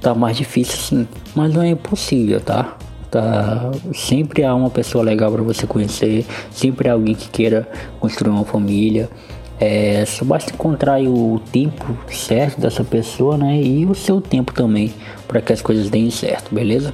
tá 0.00 0.14
mais 0.14 0.36
difícil 0.36 0.78
sim, 0.78 1.08
mas 1.34 1.52
não 1.52 1.62
é 1.62 1.70
impossível, 1.70 2.40
tá? 2.40 2.76
Tá, 3.10 3.70
sempre 3.94 4.42
há 4.42 4.52
uma 4.54 4.70
pessoa 4.70 5.04
legal 5.04 5.30
para 5.30 5.42
você 5.42 5.68
conhecer, 5.68 6.26
sempre 6.50 6.88
há 6.88 6.94
alguém 6.94 7.14
que 7.14 7.28
queira 7.28 7.68
construir 8.00 8.32
uma 8.32 8.44
família. 8.44 9.08
É, 9.60 10.04
só 10.04 10.24
basta 10.24 10.52
encontrar 10.52 11.00
o 11.00 11.40
tempo 11.52 11.96
certo 12.08 12.60
dessa 12.60 12.82
pessoa, 12.82 13.38
né? 13.38 13.62
E 13.62 13.86
o 13.86 13.94
seu 13.94 14.20
tempo 14.20 14.52
também, 14.52 14.92
para 15.28 15.40
que 15.40 15.52
as 15.52 15.62
coisas 15.62 15.88
deem 15.88 16.10
certo, 16.10 16.52
beleza? 16.52 16.92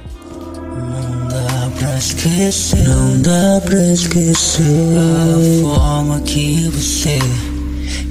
Esquecer, 2.01 2.83
não 2.87 3.21
dá 3.21 3.61
pra 3.63 3.93
esquecer 3.93 4.63
a 4.97 5.61
forma 5.61 6.19
que 6.21 6.67
você 6.69 7.19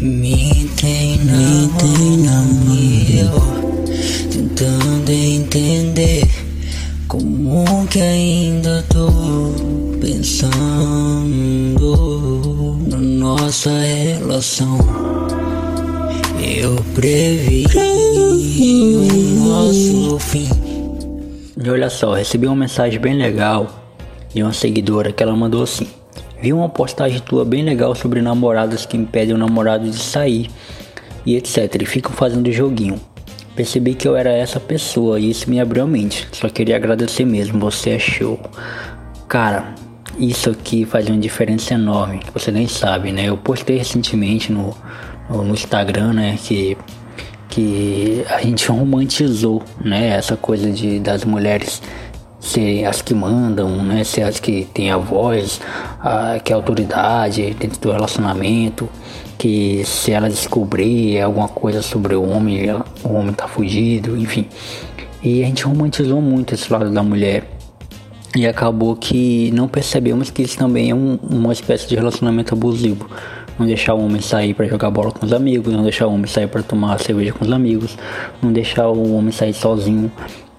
me 0.00 0.70
tem 0.80 1.18
na, 1.24 1.36
me 1.36 1.68
tem 1.76 2.18
na 2.18 2.40
mão. 2.40 3.50
Tentando 4.30 5.10
entender 5.10 6.24
como 7.08 7.84
que 7.88 8.00
ainda 8.00 8.84
tô 8.88 9.10
pensando 10.00 10.38
na 12.86 12.96
nossa 12.96 13.70
relação. 13.70 14.78
Eu 16.40 16.76
previ 16.94 17.66
o 17.74 19.02
nosso 19.40 20.16
fim. 20.20 20.48
E 21.62 21.68
olha 21.68 21.90
só, 21.90 22.14
recebi 22.14 22.46
uma 22.46 22.54
mensagem 22.54 23.00
bem 23.00 23.16
legal 23.16 23.79
de 24.34 24.42
uma 24.42 24.52
seguidora 24.52 25.12
que 25.12 25.22
ela 25.22 25.34
mandou 25.34 25.62
assim: 25.62 25.88
Vi 26.40 26.52
uma 26.52 26.68
postagem 26.68 27.20
tua 27.20 27.44
bem 27.44 27.62
legal 27.62 27.94
sobre 27.94 28.22
namoradas 28.22 28.86
que 28.86 28.96
impedem 28.96 29.34
o 29.34 29.38
namorado 29.38 29.90
de 29.90 29.98
sair 29.98 30.50
e 31.26 31.36
etc. 31.36 31.82
E 31.82 31.86
ficam 31.86 32.12
fazendo 32.12 32.50
joguinho. 32.50 32.98
Percebi 33.54 33.94
que 33.94 34.08
eu 34.08 34.16
era 34.16 34.30
essa 34.30 34.58
pessoa 34.58 35.20
e 35.20 35.30
isso 35.30 35.50
me 35.50 35.60
abriu 35.60 35.84
a 35.84 35.86
mente. 35.86 36.26
Só 36.32 36.48
queria 36.48 36.76
agradecer 36.76 37.24
mesmo, 37.24 37.60
você 37.60 37.90
é 37.90 37.98
show. 37.98 38.40
Cara, 39.28 39.74
isso 40.18 40.50
aqui 40.50 40.84
faz 40.84 41.08
uma 41.08 41.18
diferença 41.18 41.74
enorme, 41.74 42.20
você 42.32 42.50
nem 42.50 42.66
sabe, 42.66 43.12
né? 43.12 43.28
Eu 43.28 43.36
postei 43.36 43.76
recentemente 43.76 44.50
no, 44.50 44.74
no, 45.28 45.44
no 45.44 45.54
Instagram, 45.54 46.12
né, 46.12 46.38
que 46.42 46.76
que 47.48 48.24
a 48.28 48.40
gente 48.40 48.68
romantizou, 48.70 49.62
né? 49.84 50.08
Essa 50.08 50.36
coisa 50.36 50.70
de 50.70 51.00
das 51.00 51.24
mulheres 51.24 51.82
serem 52.40 52.86
as 52.86 53.02
que 53.02 53.14
mandam, 53.14 53.82
né? 53.84 54.02
Ser 54.02 54.22
as 54.22 54.40
que 54.40 54.64
têm 54.72 54.90
a 54.90 54.96
voz, 54.96 55.60
a, 56.00 56.38
que 56.40 56.52
é 56.52 56.54
a 56.54 56.56
autoridade 56.56 57.54
dentro 57.54 57.80
do 57.80 57.92
relacionamento, 57.92 58.88
que 59.38 59.84
se 59.84 60.12
ela 60.12 60.28
descobrir 60.28 61.20
alguma 61.20 61.48
coisa 61.48 61.82
sobre 61.82 62.14
o 62.14 62.28
homem, 62.28 62.66
ela, 62.66 62.84
o 63.04 63.12
homem 63.12 63.32
tá 63.32 63.46
fugido, 63.46 64.16
enfim. 64.16 64.46
E 65.22 65.42
a 65.42 65.46
gente 65.46 65.64
romantizou 65.64 66.20
muito 66.20 66.54
esse 66.54 66.72
lado 66.72 66.90
da 66.90 67.02
mulher. 67.02 67.44
E 68.34 68.46
acabou 68.46 68.94
que 68.94 69.50
não 69.52 69.66
percebemos 69.66 70.30
que 70.30 70.42
isso 70.42 70.56
também 70.56 70.90
é 70.90 70.94
um, 70.94 71.18
uma 71.22 71.52
espécie 71.52 71.88
de 71.88 71.96
relacionamento 71.96 72.54
abusivo 72.54 73.08
não 73.60 73.66
deixar 73.66 73.92
o 73.92 74.02
homem 74.02 74.22
sair 74.22 74.54
para 74.54 74.66
jogar 74.66 74.90
bola 74.90 75.12
com 75.12 75.26
os 75.26 75.34
amigos, 75.34 75.70
não 75.70 75.82
deixar 75.82 76.06
o 76.06 76.14
homem 76.14 76.26
sair 76.26 76.48
para 76.48 76.62
tomar 76.62 76.98
cerveja 76.98 77.32
com 77.34 77.44
os 77.44 77.52
amigos, 77.52 77.96
não 78.42 78.50
deixar 78.50 78.88
o 78.88 79.14
homem 79.14 79.30
sair 79.30 79.52
sozinho, 79.52 80.10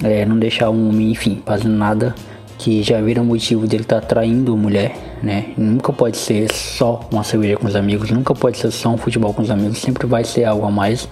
é, 0.04 0.26
não 0.26 0.38
deixar 0.38 0.70
o 0.70 0.90
homem, 0.90 1.12
enfim, 1.12 1.42
fazendo 1.46 1.76
nada 1.76 2.16
que 2.58 2.84
já 2.84 3.02
vira 3.02 3.24
motivo 3.24 3.66
dele 3.66 3.82
estar 3.82 4.02
tá 4.02 4.06
traindo 4.06 4.56
mulher, 4.56 4.96
né? 5.24 5.48
Nunca 5.58 5.92
pode 5.92 6.16
ser 6.16 6.52
só 6.52 7.08
uma 7.12 7.24
cerveja 7.24 7.58
com 7.58 7.66
os 7.66 7.76
amigos, 7.76 8.12
nunca 8.12 8.36
pode 8.36 8.60
ser 8.60 8.70
só 8.70 8.90
um 8.90 8.98
futebol 8.98 9.34
com 9.34 9.42
os 9.42 9.50
amigos, 9.50 9.80
sempre 9.80 10.06
vai 10.06 10.24
ser 10.24 10.44
algo 10.44 10.64
a 10.66 10.70
mais. 10.70 11.10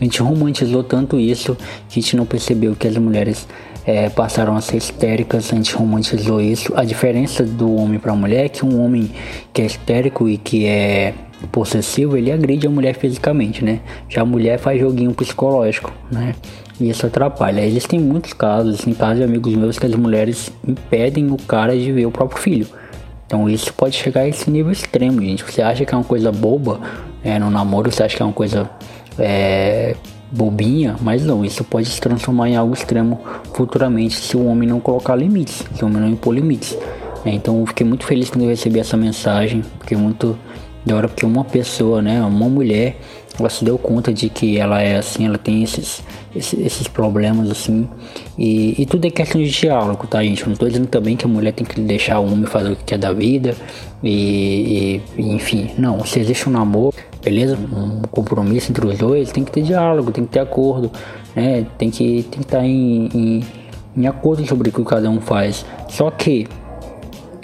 A 0.00 0.02
gente 0.02 0.20
romantizou 0.20 0.82
tanto 0.82 1.20
isso 1.20 1.56
que 1.88 2.00
a 2.00 2.02
gente 2.02 2.16
não 2.16 2.26
percebeu 2.26 2.74
que 2.74 2.88
as 2.88 2.96
mulheres 2.96 3.46
é, 3.86 4.08
passaram 4.08 4.56
a 4.56 4.60
ser 4.60 4.78
histéricas, 4.78 5.52
a 5.52 5.56
gente 5.56 5.72
romantizou 5.76 6.40
isso. 6.40 6.72
A 6.74 6.84
diferença 6.84 7.44
do 7.44 7.72
homem 7.76 8.00
para 8.00 8.12
a 8.12 8.16
mulher 8.16 8.46
é 8.46 8.48
que 8.48 8.64
um 8.64 8.84
homem 8.84 9.12
que 9.52 9.62
é 9.62 9.66
histérico 9.66 10.28
e 10.28 10.36
que 10.36 10.66
é 10.66 11.14
possessivo, 11.52 12.16
ele 12.16 12.32
agride 12.32 12.66
a 12.66 12.70
mulher 12.70 12.96
fisicamente, 12.96 13.64
né? 13.64 13.80
Já 14.08 14.22
a 14.22 14.24
mulher 14.24 14.58
faz 14.58 14.80
joguinho 14.80 15.14
psicológico, 15.14 15.92
né? 16.10 16.34
E 16.80 16.88
isso 16.88 17.06
atrapalha. 17.06 17.60
Existem 17.60 18.00
muitos 18.00 18.32
casos, 18.32 18.74
existem 18.74 18.94
casos 18.94 19.18
de 19.18 19.24
amigos 19.24 19.54
meus 19.54 19.78
que 19.78 19.86
as 19.86 19.94
mulheres 19.94 20.50
impedem 20.66 21.30
o 21.30 21.36
cara 21.36 21.76
de 21.76 21.92
ver 21.92 22.06
o 22.06 22.10
próprio 22.10 22.40
filho. 22.40 22.66
Então 23.26 23.48
isso 23.48 23.72
pode 23.74 23.94
chegar 23.96 24.22
a 24.22 24.28
esse 24.28 24.50
nível 24.50 24.72
extremo, 24.72 25.20
gente. 25.20 25.44
Você 25.44 25.62
acha 25.62 25.84
que 25.84 25.94
é 25.94 25.96
uma 25.96 26.04
coisa 26.04 26.32
boba 26.32 26.80
é, 27.22 27.38
no 27.38 27.50
namoro, 27.50 27.92
você 27.92 28.02
acha 28.02 28.16
que 28.16 28.22
é 28.22 28.24
uma 28.24 28.32
coisa 28.32 28.68
é, 29.18 29.94
bobinha, 30.32 30.96
mas 31.00 31.24
não, 31.24 31.44
isso 31.44 31.62
pode 31.62 31.88
se 31.88 32.00
transformar 32.00 32.48
em 32.48 32.56
algo 32.56 32.72
extremo 32.72 33.20
futuramente 33.52 34.16
se 34.16 34.36
o 34.36 34.46
homem 34.46 34.68
não 34.68 34.80
colocar 34.80 35.14
limites, 35.16 35.64
se 35.74 35.84
o 35.84 35.86
homem 35.86 36.00
não 36.00 36.08
impor 36.08 36.34
limites. 36.34 36.76
É, 37.24 37.30
então 37.30 37.60
eu 37.60 37.66
fiquei 37.66 37.86
muito 37.86 38.06
feliz 38.06 38.30
quando 38.30 38.44
eu 38.44 38.48
recebi 38.48 38.80
essa 38.80 38.96
mensagem, 38.96 39.62
fiquei 39.80 39.96
muito 39.96 40.38
da 40.84 40.96
hora 40.96 41.08
porque 41.08 41.26
uma 41.26 41.44
pessoa, 41.44 42.00
né, 42.00 42.20
uma 42.22 42.48
mulher, 42.48 42.96
ela 43.38 43.48
se 43.48 43.64
deu 43.64 43.78
conta 43.78 44.12
de 44.12 44.28
que 44.28 44.58
ela 44.58 44.80
é 44.80 44.96
assim, 44.96 45.26
ela 45.26 45.38
tem 45.38 45.62
esses, 45.62 46.02
esses, 46.34 46.88
problemas 46.88 47.50
assim, 47.50 47.88
e, 48.36 48.80
e, 48.80 48.86
tudo 48.86 49.06
é 49.06 49.10
questão 49.10 49.40
de 49.40 49.50
diálogo, 49.50 50.06
tá 50.06 50.22
gente? 50.22 50.42
Eu 50.42 50.48
não 50.48 50.56
tô 50.56 50.66
dizendo 50.66 50.86
também 50.86 51.16
que 51.16 51.24
a 51.24 51.28
mulher 51.28 51.52
tem 51.52 51.66
que 51.66 51.80
deixar 51.80 52.18
o 52.18 52.24
homem 52.24 52.46
fazer 52.46 52.72
o 52.72 52.76
que 52.76 52.84
quer 52.84 52.98
da 52.98 53.12
vida, 53.12 53.54
e, 54.02 55.00
e 55.16 55.22
enfim, 55.32 55.70
não, 55.78 56.04
se 56.04 56.18
existe 56.18 56.48
um 56.48 56.52
namoro, 56.52 56.94
beleza? 57.22 57.56
Um 57.56 58.02
compromisso 58.10 58.70
entre 58.70 58.86
os 58.86 58.98
dois, 58.98 59.30
tem 59.30 59.44
que 59.44 59.52
ter 59.52 59.62
diálogo, 59.62 60.10
tem 60.10 60.24
que 60.24 60.30
ter 60.30 60.40
acordo, 60.40 60.90
né? 61.34 61.66
Tem 61.78 61.90
que 61.90 62.22
tem 62.22 62.40
que 62.40 62.46
estar 62.46 62.58
tá 62.58 62.66
em, 62.66 63.08
em, 63.14 63.44
em 63.96 64.06
acordo 64.06 64.46
sobre 64.46 64.70
o 64.70 64.72
que 64.72 64.82
cada 64.84 65.10
um 65.10 65.20
faz. 65.20 65.64
Só 65.88 66.10
que 66.10 66.46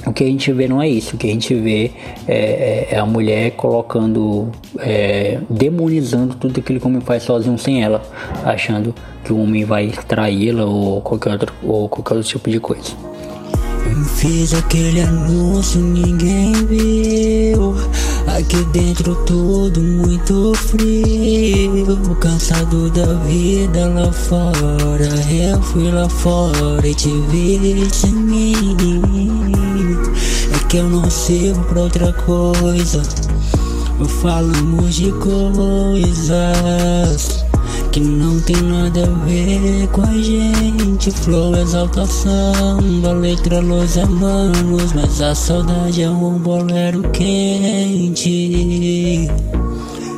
o 0.06 0.12
que 0.12 0.22
a 0.22 0.26
gente 0.26 0.52
vê 0.52 0.68
não 0.68 0.80
é 0.80 0.88
isso. 0.88 1.16
O 1.16 1.18
que 1.18 1.26
a 1.26 1.30
gente 1.30 1.54
vê 1.54 1.90
é, 2.28 2.36
é, 2.36 2.88
é 2.92 2.98
a 2.98 3.04
mulher 3.04 3.50
colocando, 3.52 4.48
é, 4.78 5.40
demonizando 5.50 6.34
tudo 6.36 6.60
aquilo 6.60 6.78
que 6.78 6.86
o 6.86 6.88
homem 6.88 7.00
faz 7.00 7.24
sozinho 7.24 7.58
sem 7.58 7.82
ela, 7.82 8.02
achando 8.44 8.94
que 9.24 9.32
o 9.32 9.40
homem 9.40 9.64
vai 9.64 9.92
traí-la 10.06 10.64
ou 10.64 11.00
qualquer 11.00 11.32
outro, 11.32 11.52
ou 11.62 11.88
qualquer 11.88 12.14
outro 12.14 12.28
tipo 12.28 12.48
de 12.48 12.60
coisa. 12.60 12.92
Fiz 14.16 14.54
aquele 14.54 15.00
anúncio, 15.00 15.80
ninguém 15.80 16.52
viu. 16.66 17.74
Aqui 18.26 18.64
dentro 18.72 19.14
tudo 19.24 19.80
muito 19.80 20.52
frio. 20.54 21.96
Cansado 22.20 22.90
da 22.90 23.14
vida 23.24 23.88
lá 23.88 24.12
fora. 24.12 25.08
Eu 25.30 25.62
fui 25.62 25.90
lá 25.90 26.08
fora 26.08 26.86
e 26.86 26.94
te 26.94 27.10
vi 27.30 27.88
sem 27.92 28.12
mim. 28.12 29.65
É 30.66 30.68
que 30.68 30.78
eu 30.78 30.90
não 30.90 31.08
sirvo 31.08 31.62
pra 31.66 31.82
outra 31.82 32.12
coisa. 32.12 33.00
Falamos 34.20 34.96
de 34.96 35.12
coisas 35.12 36.26
que 37.92 38.00
não 38.00 38.40
tem 38.40 38.56
nada 38.62 39.04
a 39.04 39.10
ver 39.24 39.86
com 39.92 40.02
a 40.02 40.12
gente. 40.12 41.12
Flow, 41.12 41.54
exaltação, 41.56 43.00
da 43.00 43.12
letra, 43.12 43.60
Los 43.60 43.96
Hermanos. 43.96 44.92
Mas 44.92 45.22
a 45.22 45.36
saudade 45.36 46.02
é 46.02 46.10
um 46.10 46.36
bolero 46.36 47.02
quente. 47.10 48.18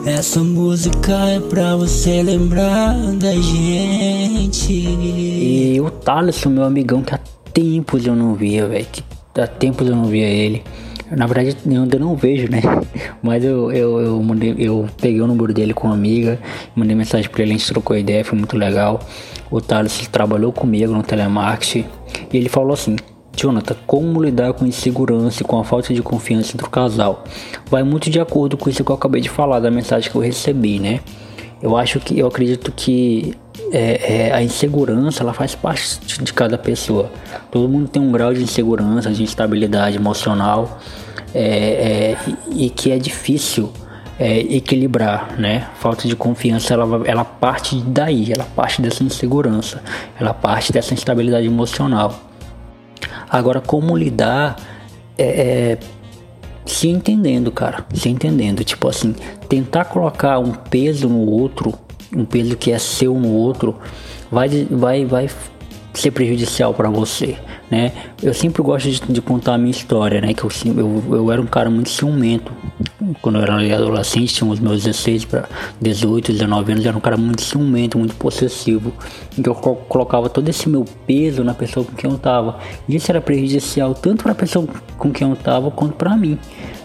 Essa 0.06 0.42
música 0.42 1.12
é 1.12 1.40
pra 1.40 1.76
você 1.76 2.22
lembrar 2.22 2.94
da 3.16 3.34
gente. 3.34 4.72
E 4.72 5.78
o 5.78 5.90
Thaleson, 5.90 6.48
meu 6.48 6.64
amigão, 6.64 7.02
que 7.02 7.14
há 7.14 7.20
tempos 7.52 8.06
eu 8.06 8.16
não 8.16 8.34
via, 8.34 8.66
velho. 8.66 8.86
Que 8.90 9.02
há 9.40 9.46
tempos 9.46 9.88
eu 9.88 9.96
não 9.96 10.04
via 10.04 10.26
ele. 10.26 10.62
Na 11.10 11.26
verdade, 11.26 11.56
eu 11.66 11.82
ainda 11.82 11.98
não 11.98 12.14
vejo, 12.14 12.50
né? 12.50 12.60
Mas 13.22 13.42
eu, 13.42 13.72
eu, 13.72 14.00
eu, 14.00 14.22
mandei, 14.22 14.54
eu 14.58 14.86
peguei 15.00 15.20
o 15.20 15.26
número 15.26 15.54
dele 15.54 15.72
com 15.72 15.86
uma 15.86 15.94
amiga, 15.94 16.38
mandei 16.74 16.94
mensagem 16.94 17.30
pra 17.30 17.42
ele, 17.42 17.52
a 17.52 17.56
gente 17.56 17.66
trocou 17.66 17.96
ideia, 17.96 18.24
foi 18.24 18.38
muito 18.38 18.56
legal. 18.56 19.00
O 19.50 19.60
Thales 19.60 20.06
trabalhou 20.08 20.52
comigo 20.52 20.92
no 20.92 21.02
telemarketing 21.02 21.86
e 22.30 22.36
ele 22.36 22.50
falou 22.50 22.74
assim: 22.74 22.96
Jonathan, 23.34 23.76
como 23.86 24.22
lidar 24.22 24.52
com 24.52 24.66
insegurança 24.66 25.42
e 25.42 25.46
com 25.46 25.58
a 25.58 25.64
falta 25.64 25.94
de 25.94 26.02
confiança 26.02 26.52
entre 26.54 26.66
o 26.66 26.70
casal? 26.70 27.24
Vai 27.70 27.82
muito 27.82 28.10
de 28.10 28.20
acordo 28.20 28.56
com 28.56 28.68
isso 28.68 28.84
que 28.84 28.90
eu 28.90 28.96
acabei 28.96 29.20
de 29.20 29.30
falar, 29.30 29.60
da 29.60 29.70
mensagem 29.70 30.10
que 30.10 30.16
eu 30.16 30.20
recebi, 30.20 30.78
né? 30.78 31.00
Eu 31.60 31.76
acho 31.76 31.98
que, 32.00 32.18
eu 32.18 32.26
acredito 32.26 32.72
que 32.72 33.34
é, 33.72 34.28
é, 34.28 34.32
a 34.32 34.42
insegurança 34.42 35.22
ela 35.22 35.32
faz 35.32 35.54
parte 35.54 35.98
de 36.22 36.32
cada 36.32 36.56
pessoa. 36.56 37.10
Todo 37.50 37.68
mundo 37.68 37.88
tem 37.88 38.00
um 38.00 38.12
grau 38.12 38.32
de 38.32 38.42
insegurança, 38.42 39.10
de 39.10 39.22
instabilidade 39.22 39.96
emocional 39.96 40.78
é, 41.34 41.42
é 41.42 42.16
e, 42.54 42.70
que 42.70 42.92
é 42.92 42.98
difícil 42.98 43.72
é, 44.18 44.38
equilibrar, 44.38 45.38
né? 45.38 45.68
Falta 45.78 46.06
de 46.08 46.14
confiança, 46.14 46.74
ela, 46.74 47.02
ela 47.04 47.24
parte 47.24 47.76
daí, 47.86 48.32
ela 48.32 48.44
parte 48.44 48.80
dessa 48.80 49.02
insegurança, 49.02 49.82
ela 50.18 50.32
parte 50.32 50.72
dessa 50.72 50.94
instabilidade 50.94 51.46
emocional. 51.46 52.20
Agora, 53.28 53.60
como 53.60 53.96
lidar 53.96 54.56
é, 55.18 55.76
se 56.68 56.88
entendendo, 56.88 57.50
cara, 57.50 57.86
se 57.94 58.08
entendendo, 58.08 58.62
tipo 58.62 58.88
assim, 58.88 59.14
tentar 59.48 59.86
colocar 59.86 60.38
um 60.38 60.52
peso 60.52 61.08
no 61.08 61.20
outro, 61.20 61.72
um 62.14 62.24
peso 62.24 62.56
que 62.56 62.70
é 62.70 62.78
seu 62.78 63.14
no 63.14 63.32
outro, 63.32 63.76
vai, 64.30 64.48
vai, 64.70 65.04
vai 65.04 65.28
ser 65.94 66.10
prejudicial 66.10 66.72
para 66.74 66.88
você, 66.88 67.36
né? 67.70 67.92
Eu 68.22 68.32
sempre 68.34 68.62
gosto 68.62 68.90
de, 68.90 69.00
de, 69.00 69.20
contar 69.20 69.54
a 69.54 69.58
minha 69.58 69.70
história, 69.70 70.20
né? 70.20 70.32
Que 70.34 70.44
eu, 70.44 70.50
eu, 70.76 71.16
eu 71.16 71.32
era 71.32 71.40
um 71.40 71.46
cara 71.46 71.70
muito 71.70 71.90
ciumento. 71.90 72.52
Quando 73.20 73.38
eu 73.38 73.42
era 73.42 73.54
adolescente, 73.74 74.34
tinha 74.34 74.50
os 74.50 74.60
meus 74.60 74.84
16 74.84 75.24
para 75.24 75.48
18, 75.80 76.32
19 76.32 76.72
anos, 76.72 76.84
eu 76.84 76.88
era 76.90 76.98
um 76.98 77.00
cara 77.00 77.16
muito 77.16 77.42
ciumento, 77.42 77.98
muito 77.98 78.14
possessivo. 78.16 78.92
Que 79.30 79.48
eu 79.48 79.54
colocava 79.54 80.28
todo 80.28 80.48
esse 80.48 80.68
meu 80.68 80.84
peso 81.06 81.42
na 81.42 81.54
pessoa 81.54 81.84
com 81.84 81.92
quem 81.92 82.10
eu 82.10 82.18
tava. 82.18 82.58
E 82.88 82.96
isso 82.96 83.10
era 83.10 83.20
prejudicial 83.20 83.94
tanto 83.94 84.22
para 84.22 84.32
a 84.32 84.36
pessoa 84.36 84.66
com 84.96 85.10
quem 85.10 85.28
eu 85.28 85.36
tava 85.36 85.70
quanto 85.70 85.94
para 85.94 86.16
mim, 86.16 86.38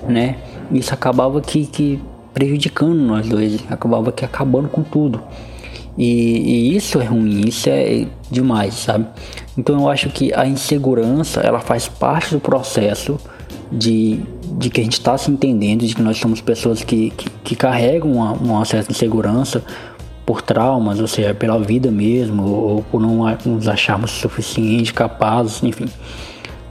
né? 0.08 0.38
Isso 0.72 0.94
acabava 0.94 1.40
que, 1.42 1.66
que 1.66 2.00
prejudicando 2.34 2.96
nós 2.96 3.28
dois, 3.28 3.60
acabava 3.70 4.12
que 4.12 4.26
acabando 4.26 4.68
com 4.70 4.82
tudo. 4.82 5.22
E, 5.98 6.06
e, 6.06 6.76
isso 6.76 7.00
é 7.00 7.06
ruim, 7.06 7.42
isso 7.48 7.70
é 7.70 8.08
demais, 8.32 8.74
sabe? 8.74 9.06
Então 9.58 9.80
eu 9.80 9.90
acho 9.90 10.10
que 10.10 10.34
a 10.34 10.46
insegurança 10.48 11.42
ela 11.42 11.60
faz 11.60 11.88
parte 11.88 12.34
do 12.34 12.40
processo 12.40 13.20
de, 13.72 14.20
de 14.58 14.70
que 14.70 14.82
a 14.82 14.84
gente 14.84 14.94
está 14.94 15.18
se 15.18 15.30
entendendo, 15.30 15.86
de 15.86 15.96
que 15.96 16.02
nós 16.02 16.18
somos 16.18 16.42
pessoas 16.42 16.84
que, 16.84 17.12
que, 17.12 17.30
que 17.44 17.56
carregam 17.56 18.12
uma, 18.12 18.32
uma, 18.34 18.66
certa 18.66 18.92
insegurança 18.92 19.64
por 20.26 20.42
traumas, 20.42 21.00
ou 21.00 21.08
seja, 21.08 21.34
pela 21.34 21.60
vida 21.60 21.92
mesmo, 21.92 22.44
ou 22.44 22.84
por 22.84 23.02
não 23.02 23.26
nos 23.46 23.68
acharmos 23.68 24.12
suficientes, 24.12 24.92
capazes, 24.92 25.62
enfim. 25.64 25.86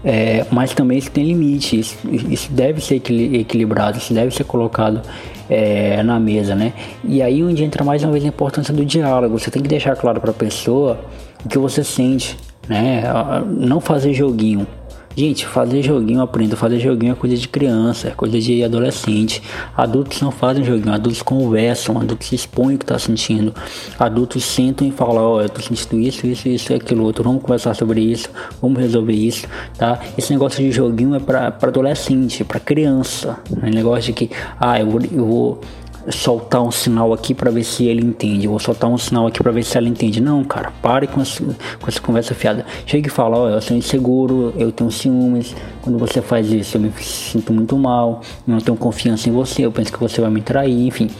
É, 0.04 0.44
mas 0.50 0.74
também 0.74 0.98
isso 0.98 1.10
tem 1.10 1.24
limite, 1.24 1.78
isso, 1.78 1.96
isso 2.10 2.50
deve 2.50 2.80
ser 2.80 2.96
equilibrado, 2.96 3.98
isso 3.98 4.12
deve 4.12 4.34
ser 4.34 4.44
colocado 4.44 5.00
é, 5.48 6.02
na 6.02 6.18
mesa, 6.18 6.54
né? 6.56 6.72
E 7.04 7.22
aí 7.22 7.42
onde 7.42 7.62
entra 7.62 7.84
mais 7.84 8.02
uma 8.02 8.12
vez 8.12 8.24
a 8.24 8.28
importância 8.28 8.74
do 8.74 8.84
diálogo. 8.84 9.38
Você 9.38 9.50
tem 9.50 9.62
que 9.62 9.68
deixar 9.68 9.94
claro 9.96 10.20
para 10.20 10.30
a 10.30 10.34
pessoa 10.34 10.98
o 11.44 11.48
que 11.48 11.58
você 11.58 11.84
sente, 11.84 12.36
né? 12.68 13.02
Não 13.46 13.80
fazer 13.80 14.12
joguinho. 14.12 14.66
Gente, 15.14 15.46
fazer 15.46 15.82
joguinho, 15.82 16.22
aprenda. 16.22 16.56
Fazer 16.56 16.78
joguinho 16.78 17.12
é 17.12 17.14
coisa 17.14 17.36
de 17.36 17.46
criança, 17.46 18.08
é 18.08 18.10
coisa 18.12 18.38
de 18.38 18.64
adolescente. 18.64 19.42
Adultos 19.76 20.20
não 20.22 20.30
fazem 20.30 20.64
joguinho, 20.64 20.92
adultos 20.92 21.22
conversam, 21.22 21.98
adultos 21.98 22.28
se 22.28 22.34
expõem 22.34 22.76
o 22.76 22.78
que 22.78 22.84
está 22.84 22.98
sentindo. 22.98 23.54
Adultos 23.98 24.44
sentam 24.44 24.86
e 24.86 24.90
falam: 24.90 25.22
Ó, 25.22 25.36
oh, 25.36 25.40
eu 25.42 25.48
tô 25.48 25.60
sentindo 25.60 26.00
isso, 26.00 26.26
isso, 26.26 26.48
isso 26.48 26.72
e 26.72 26.76
aquilo 26.76 27.04
outro. 27.04 27.22
Vamos 27.24 27.42
conversar 27.42 27.74
sobre 27.74 28.00
isso, 28.00 28.28
vamos 28.60 28.80
resolver 28.80 29.12
isso, 29.12 29.46
tá? 29.76 30.00
Esse 30.16 30.32
negócio 30.32 30.64
de 30.64 30.72
joguinho 30.72 31.14
é 31.14 31.20
para 31.20 31.48
adolescente, 31.48 32.42
para 32.44 32.58
criança. 32.58 33.38
É 33.62 33.70
negócio 33.70 34.04
de 34.04 34.12
que, 34.14 34.30
ah, 34.58 34.80
eu 34.80 34.86
vou, 34.86 35.00
eu 35.12 35.26
vou 35.26 35.60
soltar 36.10 36.62
um 36.62 36.70
sinal 36.70 37.12
aqui 37.12 37.34
para 37.34 37.50
ver 37.50 37.64
se 37.64 37.86
ele 37.86 38.04
entende. 38.04 38.46
vou 38.46 38.58
soltar 38.58 38.90
um 38.90 38.98
sinal 38.98 39.26
aqui 39.26 39.42
para 39.42 39.52
ver 39.52 39.62
se 39.62 39.76
ela 39.76 39.88
entende. 39.88 40.20
Não, 40.20 40.42
cara, 40.44 40.72
pare 40.82 41.06
com 41.06 41.20
essa, 41.20 41.42
com 41.44 41.88
essa 41.88 42.00
conversa 42.00 42.34
fiada. 42.34 42.66
Chega 42.86 43.08
e 43.08 43.10
fala: 43.10 43.36
Ó, 43.38 43.44
oh, 43.46 43.48
eu 43.50 43.60
sou 43.60 43.76
inseguro, 43.76 44.52
eu 44.56 44.72
tenho 44.72 44.90
ciúmes. 44.90 45.54
Quando 45.82 45.98
você 45.98 46.20
faz 46.20 46.50
isso, 46.50 46.76
eu 46.76 46.80
me 46.80 46.92
sinto 47.00 47.52
muito 47.52 47.76
mal. 47.76 48.22
Eu 48.46 48.54
não 48.54 48.60
tenho 48.60 48.76
confiança 48.76 49.28
em 49.28 49.32
você. 49.32 49.64
Eu 49.64 49.72
penso 49.72 49.92
que 49.92 49.98
você 49.98 50.20
vai 50.20 50.30
me 50.30 50.40
trair. 50.40 50.86
Enfim, 50.86 51.10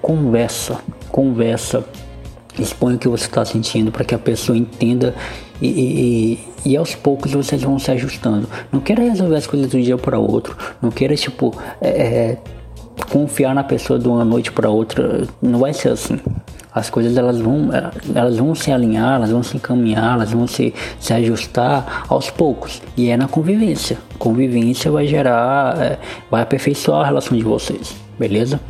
conversa, 0.00 0.80
conversa. 1.10 1.84
Expõe 2.58 2.96
o 2.96 2.98
que 2.98 3.08
você 3.08 3.26
está 3.26 3.44
sentindo 3.44 3.92
para 3.92 4.04
que 4.04 4.14
a 4.14 4.18
pessoa 4.18 4.58
entenda 4.58 5.14
e, 5.62 6.38
e, 6.64 6.70
e, 6.72 6.76
aos 6.76 6.94
poucos 6.94 7.32
vocês 7.32 7.62
vão 7.62 7.78
se 7.78 7.90
ajustando. 7.90 8.48
Não 8.72 8.80
queira 8.80 9.02
resolver 9.02 9.36
as 9.36 9.46
coisas 9.46 9.70
de 9.70 9.76
um 9.76 9.80
dia 9.80 9.96
para 9.96 10.18
outro. 10.18 10.56
Não 10.82 10.90
queira, 10.90 11.14
tipo, 11.14 11.54
é, 11.80 11.88
é 11.88 12.38
confiar 13.06 13.54
na 13.54 13.64
pessoa 13.64 13.98
de 13.98 14.08
uma 14.08 14.24
noite 14.24 14.50
para 14.52 14.68
outra 14.68 15.26
não 15.40 15.58
vai 15.58 15.72
ser 15.72 15.90
assim. 15.90 16.18
As 16.72 16.88
coisas 16.88 17.16
elas 17.16 17.40
vão, 17.40 17.70
elas 18.14 18.36
vão 18.36 18.54
se 18.54 18.70
alinhar, 18.70 19.16
elas 19.16 19.30
vão 19.30 19.42
se 19.42 19.56
encaminhar, 19.56 20.14
elas 20.14 20.30
vão 20.30 20.46
se, 20.46 20.72
se 21.00 21.12
ajustar 21.12 22.04
aos 22.08 22.30
poucos. 22.30 22.80
E 22.96 23.10
é 23.10 23.16
na 23.16 23.26
convivência. 23.26 23.98
Convivência 24.18 24.90
vai 24.90 25.06
gerar, 25.06 25.76
é, 25.82 25.98
vai 26.30 26.42
aperfeiçoar 26.42 27.02
a 27.02 27.06
relação 27.06 27.36
de 27.36 27.42
vocês, 27.42 27.94
beleza? 28.18 28.60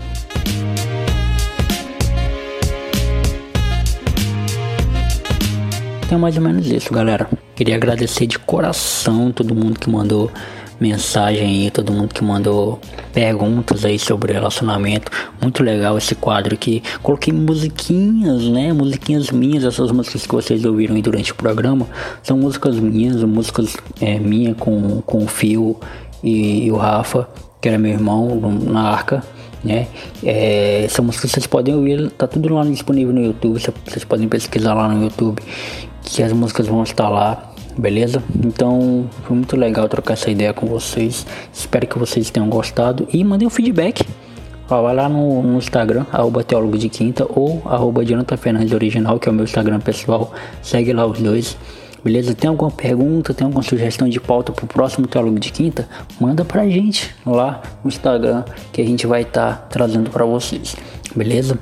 Então 6.10 6.18
é 6.18 6.20
mais 6.22 6.36
ou 6.36 6.42
menos 6.42 6.66
isso, 6.66 6.92
galera. 6.92 7.28
Queria 7.54 7.76
agradecer 7.76 8.26
de 8.26 8.38
coração 8.38 9.30
todo 9.30 9.54
mundo 9.54 9.78
que 9.78 9.88
mandou 9.88 10.30
mensagem 10.80 11.64
aí, 11.64 11.70
todo 11.70 11.92
mundo 11.92 12.14
que 12.14 12.24
mandou 12.24 12.80
perguntas 13.12 13.84
aí 13.84 13.98
sobre 13.98 14.32
relacionamento. 14.32 15.10
Muito 15.40 15.62
legal 15.62 15.98
esse 15.98 16.14
quadro 16.14 16.54
aqui. 16.54 16.82
Coloquei 17.02 17.32
musiquinhas, 17.32 18.44
né? 18.44 18.72
Musiquinhas 18.72 19.30
minhas, 19.30 19.64
essas 19.64 19.90
músicas 19.92 20.26
que 20.26 20.34
vocês 20.34 20.64
ouviram 20.64 20.94
aí 20.94 21.02
durante 21.02 21.32
o 21.32 21.34
programa. 21.34 21.86
São 22.22 22.38
músicas 22.38 22.76
minhas, 22.76 23.22
músicas 23.22 23.76
é, 24.00 24.18
minha 24.18 24.54
com, 24.54 25.02
com 25.02 25.24
o 25.24 25.28
Fio 25.28 25.76
e, 26.22 26.66
e 26.66 26.72
o 26.72 26.76
Rafa, 26.76 27.28
que 27.60 27.68
era 27.68 27.78
meu 27.78 27.92
irmão 27.92 28.40
na 28.40 28.82
arca 28.82 29.22
né? 29.62 29.88
É, 30.22 30.84
essa 30.84 31.02
música 31.02 31.28
vocês 31.28 31.46
podem 31.46 31.74
ouvir, 31.74 32.10
tá 32.12 32.26
tudo 32.26 32.52
lá 32.54 32.64
disponível 32.64 33.12
no 33.12 33.22
YouTube, 33.22 33.60
vocês 33.86 34.04
podem 34.04 34.26
pesquisar 34.26 34.74
lá 34.74 34.88
no 34.88 35.04
YouTube 35.04 35.42
que 36.02 36.22
as 36.22 36.32
músicas 36.32 36.66
vão 36.66 36.82
estar 36.82 37.08
lá 37.08 37.49
beleza? 37.76 38.22
Então 38.44 39.08
foi 39.24 39.36
muito 39.36 39.56
legal 39.56 39.88
trocar 39.88 40.14
essa 40.14 40.30
ideia 40.30 40.52
com 40.52 40.66
vocês. 40.66 41.26
Espero 41.52 41.86
que 41.86 41.98
vocês 41.98 42.30
tenham 42.30 42.48
gostado 42.48 43.06
e 43.12 43.22
mandem 43.24 43.46
um 43.46 43.50
feedback. 43.50 44.04
Ó, 44.68 44.82
vai 44.82 44.94
lá 44.94 45.08
no, 45.08 45.42
no 45.42 45.58
Instagram, 45.58 46.06
arroba 46.12 46.44
teólogo 46.44 46.78
de 46.78 46.88
quinta 46.88 47.26
ou 47.28 47.60
arroba 47.64 48.04
Jonathan 48.04 48.36
Fernandes 48.36 48.72
Original, 48.72 49.18
que 49.18 49.28
é 49.28 49.32
o 49.32 49.34
meu 49.34 49.44
Instagram 49.44 49.80
pessoal. 49.80 50.32
Segue 50.62 50.92
lá 50.92 51.04
os 51.04 51.20
dois. 51.20 51.56
Beleza? 52.02 52.34
Tem 52.34 52.48
alguma 52.48 52.70
pergunta, 52.70 53.34
tem 53.34 53.44
alguma 53.44 53.62
sugestão 53.62 54.08
de 54.08 54.20
pauta 54.20 54.52
pro 54.52 54.66
próximo 54.66 55.06
Teólogo 55.06 55.38
de 55.38 55.52
Quinta? 55.52 55.88
Manda 56.20 56.44
pra 56.44 56.66
gente 56.68 57.14
lá 57.26 57.62
no 57.84 57.88
Instagram 57.88 58.44
que 58.72 58.80
a 58.80 58.84
gente 58.84 59.06
vai 59.06 59.22
estar 59.22 59.56
tá 59.56 59.66
trazendo 59.68 60.10
para 60.10 60.24
vocês. 60.24 60.76
Beleza? 61.14 61.58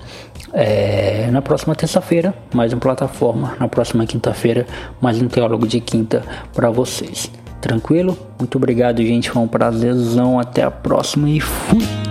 É, 0.53 1.29
na 1.31 1.43
próxima 1.43 1.75
terça-feira, 1.75 2.35
mais 2.55 2.73
uma 2.73 2.81
plataforma. 2.81 3.57
Na 3.59 3.69
próxima 3.69 4.07
quinta-feira, 4.07 4.67
mais 5.01 5.21
um 5.21 5.29
teólogo 5.29 5.67
de 5.67 5.81
quinta 5.81 6.23
para 6.55 6.71
vocês. 6.71 7.31
Tranquilo? 7.61 8.17
Muito 8.39 8.57
obrigado, 8.57 9.03
gente. 9.03 9.31
Foi 9.31 9.43
um 9.43 9.49
prazerzão. 9.49 10.39
Até 10.39 10.63
a 10.63 10.71
próxima 10.71 11.29
e 11.29 11.41
fui! 11.41 12.08